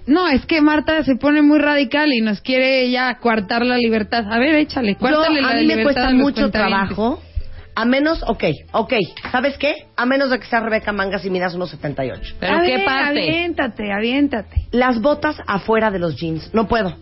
No, 0.06 0.26
es 0.28 0.46
que 0.46 0.62
Marta 0.62 1.02
se 1.04 1.16
pone 1.16 1.42
muy 1.42 1.58
radical 1.58 2.10
y 2.12 2.20
nos 2.22 2.40
quiere 2.40 2.90
ya 2.90 3.16
coartar 3.18 3.64
la 3.66 3.76
libertad. 3.76 4.24
A 4.32 4.38
ver, 4.38 4.54
échale, 4.54 4.92
Yo, 4.94 4.98
cuártale 4.98 5.42
la 5.42 5.50
a 5.50 5.54
mí 5.54 5.66
me 5.66 5.76
libertad 5.76 5.84
cuesta 5.84 6.10
mucho 6.14 6.50
trabajo. 6.50 7.22
A 7.74 7.84
menos, 7.84 8.24
ok, 8.26 8.42
ok. 8.72 8.92
¿Sabes 9.30 9.56
qué? 9.58 9.74
A 9.96 10.04
menos 10.06 10.30
de 10.30 10.40
que 10.40 10.46
sea 10.46 10.60
Rebeca 10.60 10.92
Mangas 10.92 11.24
y 11.24 11.30
midas 11.30 11.54
unos 11.54 11.70
78. 11.70 12.34
¿Pero 12.40 12.56
A 12.56 12.60
qué 12.62 12.76
ver, 12.78 12.84
parte? 12.86 13.22
Aviéntate, 13.22 13.92
aviéntate. 13.92 14.56
Las 14.72 15.00
botas 15.00 15.36
afuera 15.46 15.90
de 15.90 15.98
los 16.00 16.16
jeans. 16.16 16.52
No 16.54 16.66
puedo. 16.66 16.96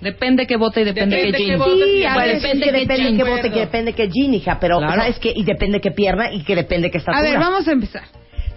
Depende 0.00 0.46
qué 0.46 0.56
bote 0.56 0.82
y 0.82 0.84
depende, 0.84 1.16
Depende 1.16 1.38
qué 1.38 1.44
qué 1.44 1.50
jean. 1.50 1.58
bote. 1.58 1.70
Sí, 1.86 2.02
Pues 2.12 2.26
ver, 2.26 2.34
depende 2.42 2.64
que 2.66 2.72
qué 2.72 2.78
depende 2.80 3.02
jean. 3.02 3.16
qué 3.16 3.24
bote, 3.24 3.50
que 3.50 3.60
depende 3.60 3.92
qué 3.94 4.08
jean, 4.12 4.34
hija. 4.34 4.58
Pero, 4.60 4.78
Claro. 4.78 4.94
¿sabes 5.00 5.18
qué? 5.18 5.32
Y 5.34 5.44
depende 5.44 5.80
qué 5.80 5.92
pierna 5.92 6.30
y 6.32 6.42
que 6.44 6.54
depende 6.56 6.90
qué 6.90 6.98
estatura. 6.98 7.20
A 7.26 7.30
ver, 7.30 7.38
vamos 7.38 7.66
a 7.66 7.72
empezar. 7.72 8.02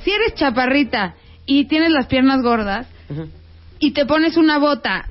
Si 0.07 0.13
eres 0.13 0.35
chaparrita 0.35 1.15
y 1.45 1.65
tienes 1.65 1.91
las 1.91 2.05
piernas 2.07 2.41
gordas 2.41 2.87
y 3.77 3.91
te 3.91 4.05
pones 4.05 4.37
una 4.37 4.57
bota 4.57 5.05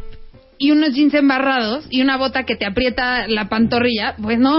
y 0.56 0.70
unos 0.70 0.94
jeans 0.94 1.12
embarrados 1.12 1.84
y 1.90 2.00
una 2.00 2.16
bota 2.16 2.44
que 2.44 2.56
te 2.56 2.64
aprieta 2.64 3.28
la 3.28 3.50
pantorrilla, 3.50 4.14
pues 4.22 4.38
no, 4.38 4.58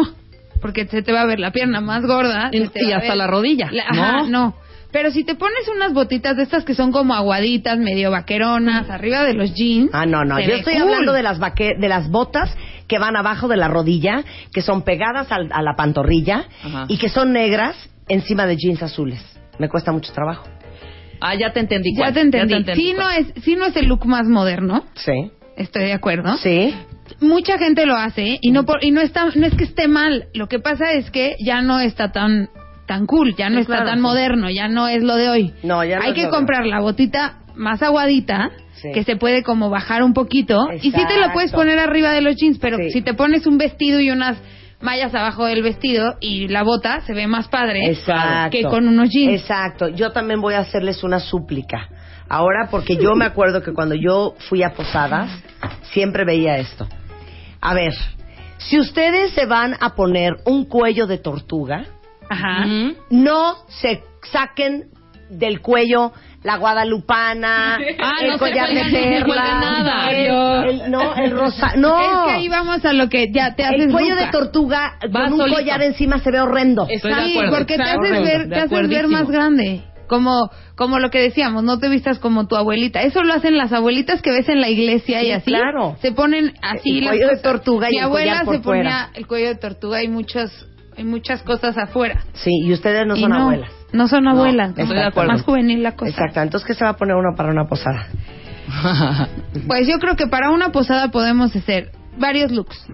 porque 0.61 0.85
se 0.85 1.01
te 1.01 1.11
va 1.11 1.21
a 1.21 1.25
ver 1.25 1.39
la 1.39 1.49
pierna 1.49 1.81
más 1.81 2.05
gorda. 2.05 2.51
Y- 2.53 2.61
hasta 2.93 3.15
la 3.15 3.25
rodilla, 3.25 3.69
La- 3.71 3.85
ajá, 3.89 4.11
¿no? 4.25 4.27
no. 4.27 4.55
Pero 4.91 5.09
si 5.09 5.23
te 5.23 5.33
pones 5.33 5.67
unas 5.75 5.91
botitas 5.93 6.37
de 6.37 6.43
estas 6.43 6.63
que 6.63 6.75
son 6.75 6.91
como 6.91 7.15
aguaditas, 7.15 7.79
medio 7.79 8.11
vaqueronas, 8.11 8.91
arriba 8.91 9.23
de 9.23 9.33
los 9.33 9.55
jeans. 9.55 9.89
Ah, 9.91 10.05
no, 10.05 10.23
no. 10.23 10.39
Yo 10.39 10.53
estoy 10.53 10.73
cool. 10.75 10.83
hablando 10.83 11.13
de 11.13 11.23
las 11.23 11.39
vaque 11.39 11.71
de 11.79 11.89
las 11.89 12.11
botas 12.11 12.55
que 12.87 12.99
van 12.99 13.15
abajo 13.15 13.47
de 13.47 13.57
la 13.57 13.69
rodilla, 13.69 14.23
que 14.53 14.61
son 14.61 14.83
pegadas 14.83 15.31
al- 15.31 15.49
a 15.51 15.63
la 15.63 15.75
pantorrilla 15.75 16.45
Ajá. 16.63 16.85
y 16.89 16.99
que 16.99 17.09
son 17.09 17.33
negras 17.33 17.75
encima 18.07 18.45
de 18.45 18.55
jeans 18.55 18.83
azules. 18.83 19.19
Me 19.59 19.69
cuesta 19.69 19.91
mucho 19.91 20.11
trabajo. 20.13 20.47
Ah, 21.19 21.33
ya 21.35 21.51
te 21.51 21.59
entendí. 21.61 21.95
Ya 21.95 22.11
te 22.11 22.21
entendí. 22.21 22.53
Sí, 22.75 22.93
cuál. 22.95 22.97
no 22.97 23.09
es, 23.09 23.43
sí 23.43 23.55
no 23.55 23.65
es 23.65 23.75
el 23.75 23.87
look 23.87 24.05
más 24.05 24.27
moderno, 24.27 24.85
Sí. 24.95 25.31
estoy 25.55 25.85
de 25.85 25.93
acuerdo. 25.93 26.37
Sí. 26.37 26.75
mucha 27.21 27.57
gente 27.57 27.85
lo 27.85 27.95
hace 27.95 28.37
y 28.41 28.51
no 28.51 28.65
por, 28.65 28.83
y 28.83 28.91
no 28.91 28.99
está 29.01 29.25
no 29.33 29.45
es 29.47 29.55
que 29.55 29.63
esté 29.63 29.87
mal 29.87 30.25
lo 30.33 30.47
que 30.47 30.59
pasa 30.59 30.91
es 30.91 31.09
que 31.09 31.35
ya 31.39 31.61
no 31.61 31.79
está 31.79 32.11
tan 32.11 32.49
tan 32.85 33.05
cool 33.05 33.33
ya 33.37 33.49
no 33.49 33.55
Sí, 33.55 33.61
está 33.61 33.75
claro, 33.75 33.89
tan 33.91 33.99
sí. 33.99 34.01
moderno 34.01 34.49
ya 34.49 34.67
no 34.67 34.89
es 34.89 35.01
lo 35.01 35.15
de 35.15 35.29
hoy 35.29 35.53
No, 35.63 35.83
ya 35.85 35.97
no 35.99 36.03
hay 36.03 36.09
es 36.09 36.15
que 36.15 36.23
lo 36.23 36.27
de 36.31 36.35
comprar 36.37 36.65
la 36.65 36.81
botita 36.81 37.37
más 37.55 37.81
aguadita 37.81 38.51
Sí. 38.73 38.91
que 38.93 39.03
se 39.05 39.15
puede 39.15 39.41
como 39.41 39.69
bajar 39.69 40.03
un 40.03 40.13
poquito 40.13 40.67
y 40.75 40.91
sí 40.91 41.05
te 41.07 41.17
la 41.17 41.31
puedes 41.31 41.51
poner 41.53 41.79
arriba 41.79 42.11
de 42.11 42.19
los 42.21 42.35
jeans 42.35 42.59
pero 42.59 42.75
Sí. 42.77 42.91
si 42.91 43.01
te 43.01 43.13
pones 43.13 43.47
un 43.47 43.57
vestido 43.57 44.01
y 44.01 44.11
unas 44.11 44.37
mallas 44.79 45.13
abajo 45.13 45.45
del 45.45 45.63
vestido 45.63 46.15
y 46.19 46.47
la 46.47 46.63
bota 46.63 47.01
se 47.01 47.13
ve 47.13 47.27
más 47.27 47.47
padre 47.47 47.89
Exacto. 47.89 48.51
que 48.51 48.63
con 48.63 48.87
unos 48.87 49.09
jeans 49.09 49.41
Exacto. 49.41 49.89
Yo 49.89 50.11
también 50.11 50.41
voy 50.41 50.53
a 50.53 50.59
hacerles 50.59 51.03
una 51.03 51.19
súplica. 51.19 51.89
Ahora, 52.29 52.67
porque 52.69 52.97
yo 52.97 53.15
me 53.15 53.25
acuerdo 53.25 53.61
que 53.61 53.73
cuando 53.73 53.95
yo 53.95 54.35
fui 54.49 54.61
a 54.61 54.73
Posadas, 54.73 55.31
siempre 55.93 56.25
veía 56.25 56.57
esto. 56.57 56.87
A 57.61 57.73
ver, 57.73 57.93
si 58.57 58.79
ustedes 58.79 59.31
se 59.31 59.45
van 59.45 59.75
a 59.79 59.95
poner 59.95 60.35
un 60.45 60.65
cuello 60.65 61.07
de 61.07 61.19
tortuga, 61.19 61.85
ajá 62.29 62.65
no 63.09 63.55
se 63.69 64.03
saquen 64.31 64.89
del 65.29 65.61
cuello 65.61 66.11
la 66.43 66.57
guadalupana, 66.57 67.77
Ah, 67.99 68.13
el 68.21 68.29
no 68.31 68.37
collar 68.37 68.69
de 68.69 68.83
perla, 68.91 69.59
nada. 69.59 70.11
el, 70.11 70.69
el- 70.81 70.91
no, 70.91 71.15
el 71.15 71.31
rosa, 71.31 71.73
no. 71.75 71.99
es 71.99 72.31
que 72.31 72.37
ahí 72.39 72.47
vamos 72.49 72.85
a 72.85 72.93
lo 72.93 73.09
que 73.09 73.27
ya 73.31 73.55
te 73.55 73.63
haces 73.65 73.85
el 73.85 73.91
cuello 73.91 74.15
de 74.15 74.27
tortuga 74.27 74.93
Va 75.13 75.23
con 75.25 75.33
un 75.33 75.39
solito. 75.39 75.57
collar 75.57 75.81
encima 75.81 76.19
se 76.19 76.31
ve 76.31 76.39
horrendo. 76.39 76.87
Estoy 76.89 77.13
de 77.13 77.21
Sí, 77.25 77.31
acuerdo. 77.37 77.57
porque 77.57 77.75
te 77.77 77.83
haces 77.83 78.11
ver, 78.23 78.49
te 78.49 78.55
haces 78.55 78.87
ver 78.89 79.07
más 79.07 79.27
grande. 79.27 79.83
Como, 80.07 80.49
como 80.77 80.99
lo 80.99 81.09
que 81.09 81.19
decíamos, 81.19 81.63
no 81.65 81.79
te 81.79 81.89
vistas 81.89 82.17
como 82.19 82.47
tu 82.47 82.55
abuelita. 82.55 83.01
Eso 83.01 83.23
lo 83.23 83.33
hacen 83.33 83.57
las 83.57 83.73
abuelitas 83.73 84.21
que 84.21 84.31
ves 84.31 84.47
en 84.47 84.61
la 84.61 84.69
iglesia 84.69 85.21
y 85.21 85.25
Sí, 85.25 85.31
así. 85.33 85.45
claro. 85.51 85.97
Se 86.01 86.13
ponen 86.13 86.53
así 86.61 86.99
El 86.99 87.03
las 87.03 87.09
cuello 87.15 87.27
de 87.27 87.37
tortuga 87.41 87.87
y 87.89 87.95
Mi 87.95 87.97
el 87.97 88.03
abuela 88.05 88.41
por 88.45 88.55
se 88.55 88.61
ponía 88.61 88.81
fuera. 88.83 89.09
el 89.15 89.27
cuello 89.27 89.47
de 89.49 89.55
tortuga 89.55 90.01
y 90.01 90.07
muchas, 90.07 90.49
hay 90.95 91.03
muchas 91.03 91.43
cosas 91.43 91.77
afuera. 91.77 92.23
Sí, 92.35 92.51
y 92.63 92.71
ustedes 92.71 93.05
no 93.05 93.17
Y 93.17 93.21
son 93.21 93.33
abuelas. 93.33 93.69
No 93.93 94.07
son 94.07 94.27
abuelas. 94.27 94.77
estoy 94.77 94.95
de 94.95 95.03
acuerdo. 95.03 95.31
Más 95.31 95.43
juvenil 95.43 95.81
la 95.83 95.95
cosa. 95.95 96.11
Exacto. 96.11 96.41
Entonces, 96.41 96.67
¿qué 96.67 96.73
se 96.73 96.83
va 96.83 96.91
a 96.91 96.97
poner 96.97 97.15
uno 97.15 97.35
para 97.35 97.49
una 97.49 97.65
posada? 97.65 98.07
Pues 99.65 99.87
yo 99.87 99.97
creo 99.99 100.15
que 100.15 100.27
para 100.27 100.49
una 100.49 100.71
posada 100.71 101.09
podemos 101.09 101.55
hacer 101.55 101.91
varios 102.17 102.51
looks. 102.51 102.85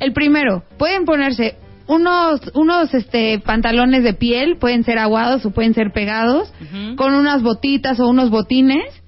El 0.00 0.12
primero, 0.12 0.64
pueden 0.78 1.04
ponerse 1.04 1.56
unos 1.86 2.40
unos 2.54 2.94
este 2.94 3.38
pantalones 3.40 4.04
de 4.04 4.14
piel, 4.14 4.56
pueden 4.58 4.84
ser 4.84 4.98
aguados 4.98 5.44
o 5.44 5.50
pueden 5.50 5.74
ser 5.74 5.92
pegados, 5.92 6.52
con 6.96 7.14
unas 7.14 7.42
botitas 7.42 8.00
o 8.00 8.08
unos 8.08 8.30
botines 8.30 9.02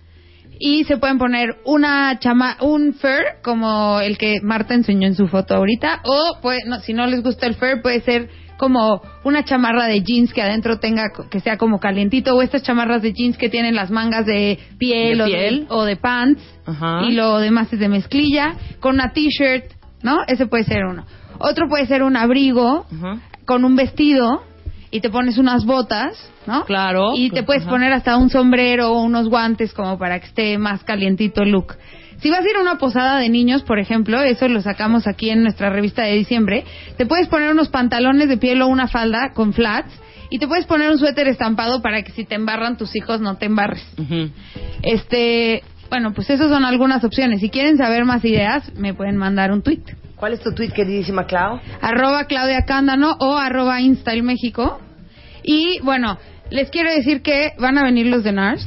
y 0.59 0.85
se 0.85 0.97
pueden 0.97 1.19
poner 1.19 1.57
una 1.65 2.19
chama 2.19 2.57
un 2.61 2.95
fur 2.95 3.25
como 3.43 4.01
el 4.01 4.17
que 4.19 4.41
Marta 4.43 4.75
enseñó 4.75 5.07
en 5.07 5.15
su 5.15 5.29
foto 5.29 5.55
ahorita 5.55 6.01
o 6.05 6.39
puede, 6.41 6.61
no, 6.67 6.81
si 6.81 6.93
no 6.93 7.07
les 7.07 7.23
gusta 7.23 7.47
el 7.47 7.55
fur 7.55 7.83
puede 7.83 8.01
ser 8.01 8.31
como 8.57 9.03
una 9.25 9.45
chamarra 9.45 9.87
de 9.87 10.03
jeans 10.03 10.33
que 10.33 10.43
adentro 10.43 10.79
tenga 10.79 11.05
que 11.31 11.41
sea 11.41 11.57
como 11.59 11.79
calientito 11.79 12.35
o 12.35 12.43
estas 12.43 12.63
chamarras 12.63 13.03
de 13.03 13.13
jeans 13.13 13.37
que 13.37 13.49
tienen 13.49 13.75
las 13.75 13.91
mangas 13.91 14.27
de 14.27 14.59
piel, 14.79 15.19
De 15.19 15.25
o, 15.25 15.27
piel. 15.27 15.61
De, 15.61 15.67
o 15.71 15.85
de 15.85 15.97
pants 15.97 16.43
Ajá. 16.65 17.03
y 17.07 17.13
lo 17.13 17.39
demás 17.39 17.73
es 17.73 17.79
de 17.79 17.89
mezclilla 17.89 18.55
con 18.81 18.95
una 18.95 19.13
t-shirt, 19.13 19.65
¿no? 20.03 20.19
Ese 20.27 20.47
puede 20.47 20.65
ser 20.65 20.85
uno. 20.85 21.05
Otro 21.39 21.69
puede 21.69 21.87
ser 21.87 22.03
un 22.03 22.17
abrigo 22.17 22.87
Ajá. 22.97 23.19
con 23.45 23.65
un 23.65 23.77
vestido 23.77 24.43
y 24.91 25.01
te 25.01 25.11
pones 25.11 25.37
unas 25.37 25.65
botas, 25.67 26.17
¿no? 26.47 26.65
Claro. 26.65 27.11
Y 27.15 27.31
te 27.31 27.43
puedes 27.43 27.63
Ajá. 27.63 27.71
poner 27.73 27.93
hasta 27.93 28.17
un 28.17 28.31
sombrero 28.31 28.93
o 28.93 29.03
unos 29.03 29.29
guantes 29.29 29.75
como 29.75 29.99
para 29.99 30.19
que 30.21 30.27
esté 30.27 30.59
más 30.59 30.83
calientito 30.85 31.43
el 31.43 31.51
look. 31.51 31.75
Si 32.21 32.31
vas 32.31 32.41
a 32.41 32.51
ir 32.51 32.57
a 32.57 32.63
una 32.63 32.79
posada 32.79 33.19
de 33.19 33.29
niños, 33.29 33.63
por 33.63 33.79
ejemplo, 33.79 34.23
eso 34.23 34.49
lo 34.49 34.61
sacamos 34.61 35.07
aquí 35.07 35.31
en 35.31 35.43
nuestra 35.43 35.71
revista 35.71 36.03
de 36.03 36.15
diciembre, 36.15 36.65
te 36.97 37.07
puedes 37.07 37.29
poner 37.29 37.51
unos 37.51 37.69
pantalones 37.69 38.29
de 38.29 38.37
piel 38.37 38.63
o 38.63 38.69
una 38.69 38.89
falda 38.89 39.33
con 39.35 39.53
flats 39.53 39.93
y 40.31 40.39
te 40.39 40.49
puedes 40.49 40.67
poner 40.67 40.91
un 40.91 40.99
suéter 40.99 41.29
estampado 41.29 41.83
para 41.83 42.03
que 42.03 42.13
si 42.13 42.25
te 42.25 42.35
embarran 42.35 42.77
tus 42.77 42.95
hijos 42.97 43.21
no 43.21 43.37
te 43.37 43.47
embarres. 43.47 43.87
Este, 44.83 45.63
bueno, 45.91 46.13
pues 46.15 46.31
esas 46.31 46.49
son 46.49 46.65
algunas 46.65 47.05
opciones. 47.05 47.41
Si 47.41 47.51
quieren 47.51 47.77
saber 47.77 48.05
más 48.05 48.25
ideas, 48.25 48.73
me 48.75 48.95
pueden 48.95 49.17
mandar 49.17 49.53
un 49.53 49.63
tweet. 49.63 49.83
¿Cuál 50.17 50.33
es 50.33 50.41
tu 50.41 50.53
tweet, 50.53 50.71
queridísima 50.71 51.27
Clau? 51.27 51.61
Arroba 51.81 52.25
Claudia 52.25 52.63
Cándano 52.63 53.17
o 53.21 53.37
arroba 53.37 53.79
México. 54.23 54.81
Y 55.43 55.79
bueno, 55.83 56.19
les 56.51 56.71
quiero 56.71 56.91
decir 56.91 57.23
que 57.23 57.53
van 57.59 57.79
a 57.79 57.85
venir 57.85 58.07
los 58.07 58.25
de 58.25 58.33
NARS 58.33 58.67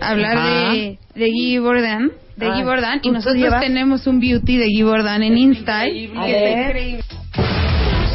a 0.00 0.10
hablar 0.10 0.72
de, 0.72 0.98
de 1.14 1.30
Guy 1.30 1.58
Bourdain, 1.58 2.10
de 2.38 2.46
Guy 2.50 2.62
Bourdain, 2.62 3.00
¿tú- 3.00 3.08
y 3.08 3.12
nosotros 3.12 3.36
llevas? 3.42 3.60
tenemos 3.60 4.06
un 4.06 4.20
beauty 4.20 4.56
de 4.56 4.64
Guy 4.66 4.82
Bourdain 4.82 5.22
en 5.22 5.36
Instael. 5.38 6.10
A 6.16 6.24
ver. 6.26 7.00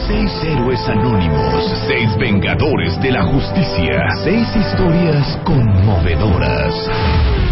Seis 0.08 0.32
héroes 0.46 0.80
anónimos, 0.90 1.86
seis 1.88 2.10
vengadores 2.18 3.00
de 3.02 3.12
la 3.12 3.24
justicia, 3.24 4.06
seis 4.24 4.48
historias 4.56 5.40
conmovedoras. 5.44 6.74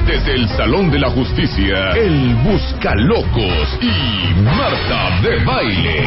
Desde 0.05 0.33
el 0.35 0.47
Salón 0.49 0.91
de 0.91 0.99
la 0.99 1.09
Justicia, 1.09 1.91
el 1.95 2.35
Buscalocos 2.43 3.79
y 3.81 4.41
Marta 4.41 5.21
de 5.21 5.43
Baile 5.45 6.05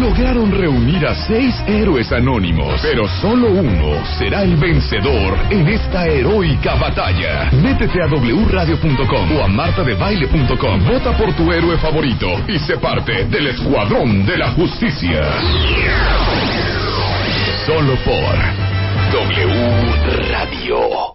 lograron 0.00 0.50
reunir 0.50 1.06
a 1.06 1.14
seis 1.14 1.54
héroes 1.66 2.10
anónimos, 2.12 2.80
pero 2.82 3.06
solo 3.20 3.50
uno 3.50 4.04
será 4.18 4.42
el 4.42 4.56
vencedor 4.56 5.38
en 5.50 5.68
esta 5.68 6.06
heroica 6.06 6.74
batalla. 6.76 7.50
Métete 7.52 8.02
a 8.02 8.06
wradio.com 8.06 9.36
o 9.36 9.44
a 9.44 9.48
martadebaile.com. 9.48 10.84
Vota 10.86 11.16
por 11.16 11.32
tu 11.34 11.52
héroe 11.52 11.76
favorito 11.78 12.28
y 12.48 12.58
sé 12.58 12.78
parte 12.78 13.24
del 13.24 13.48
Escuadrón 13.48 14.24
de 14.24 14.38
la 14.38 14.50
Justicia. 14.52 15.22
Solo 17.66 17.96
por 18.04 18.36
W 19.12 20.30
Radio. 20.30 21.12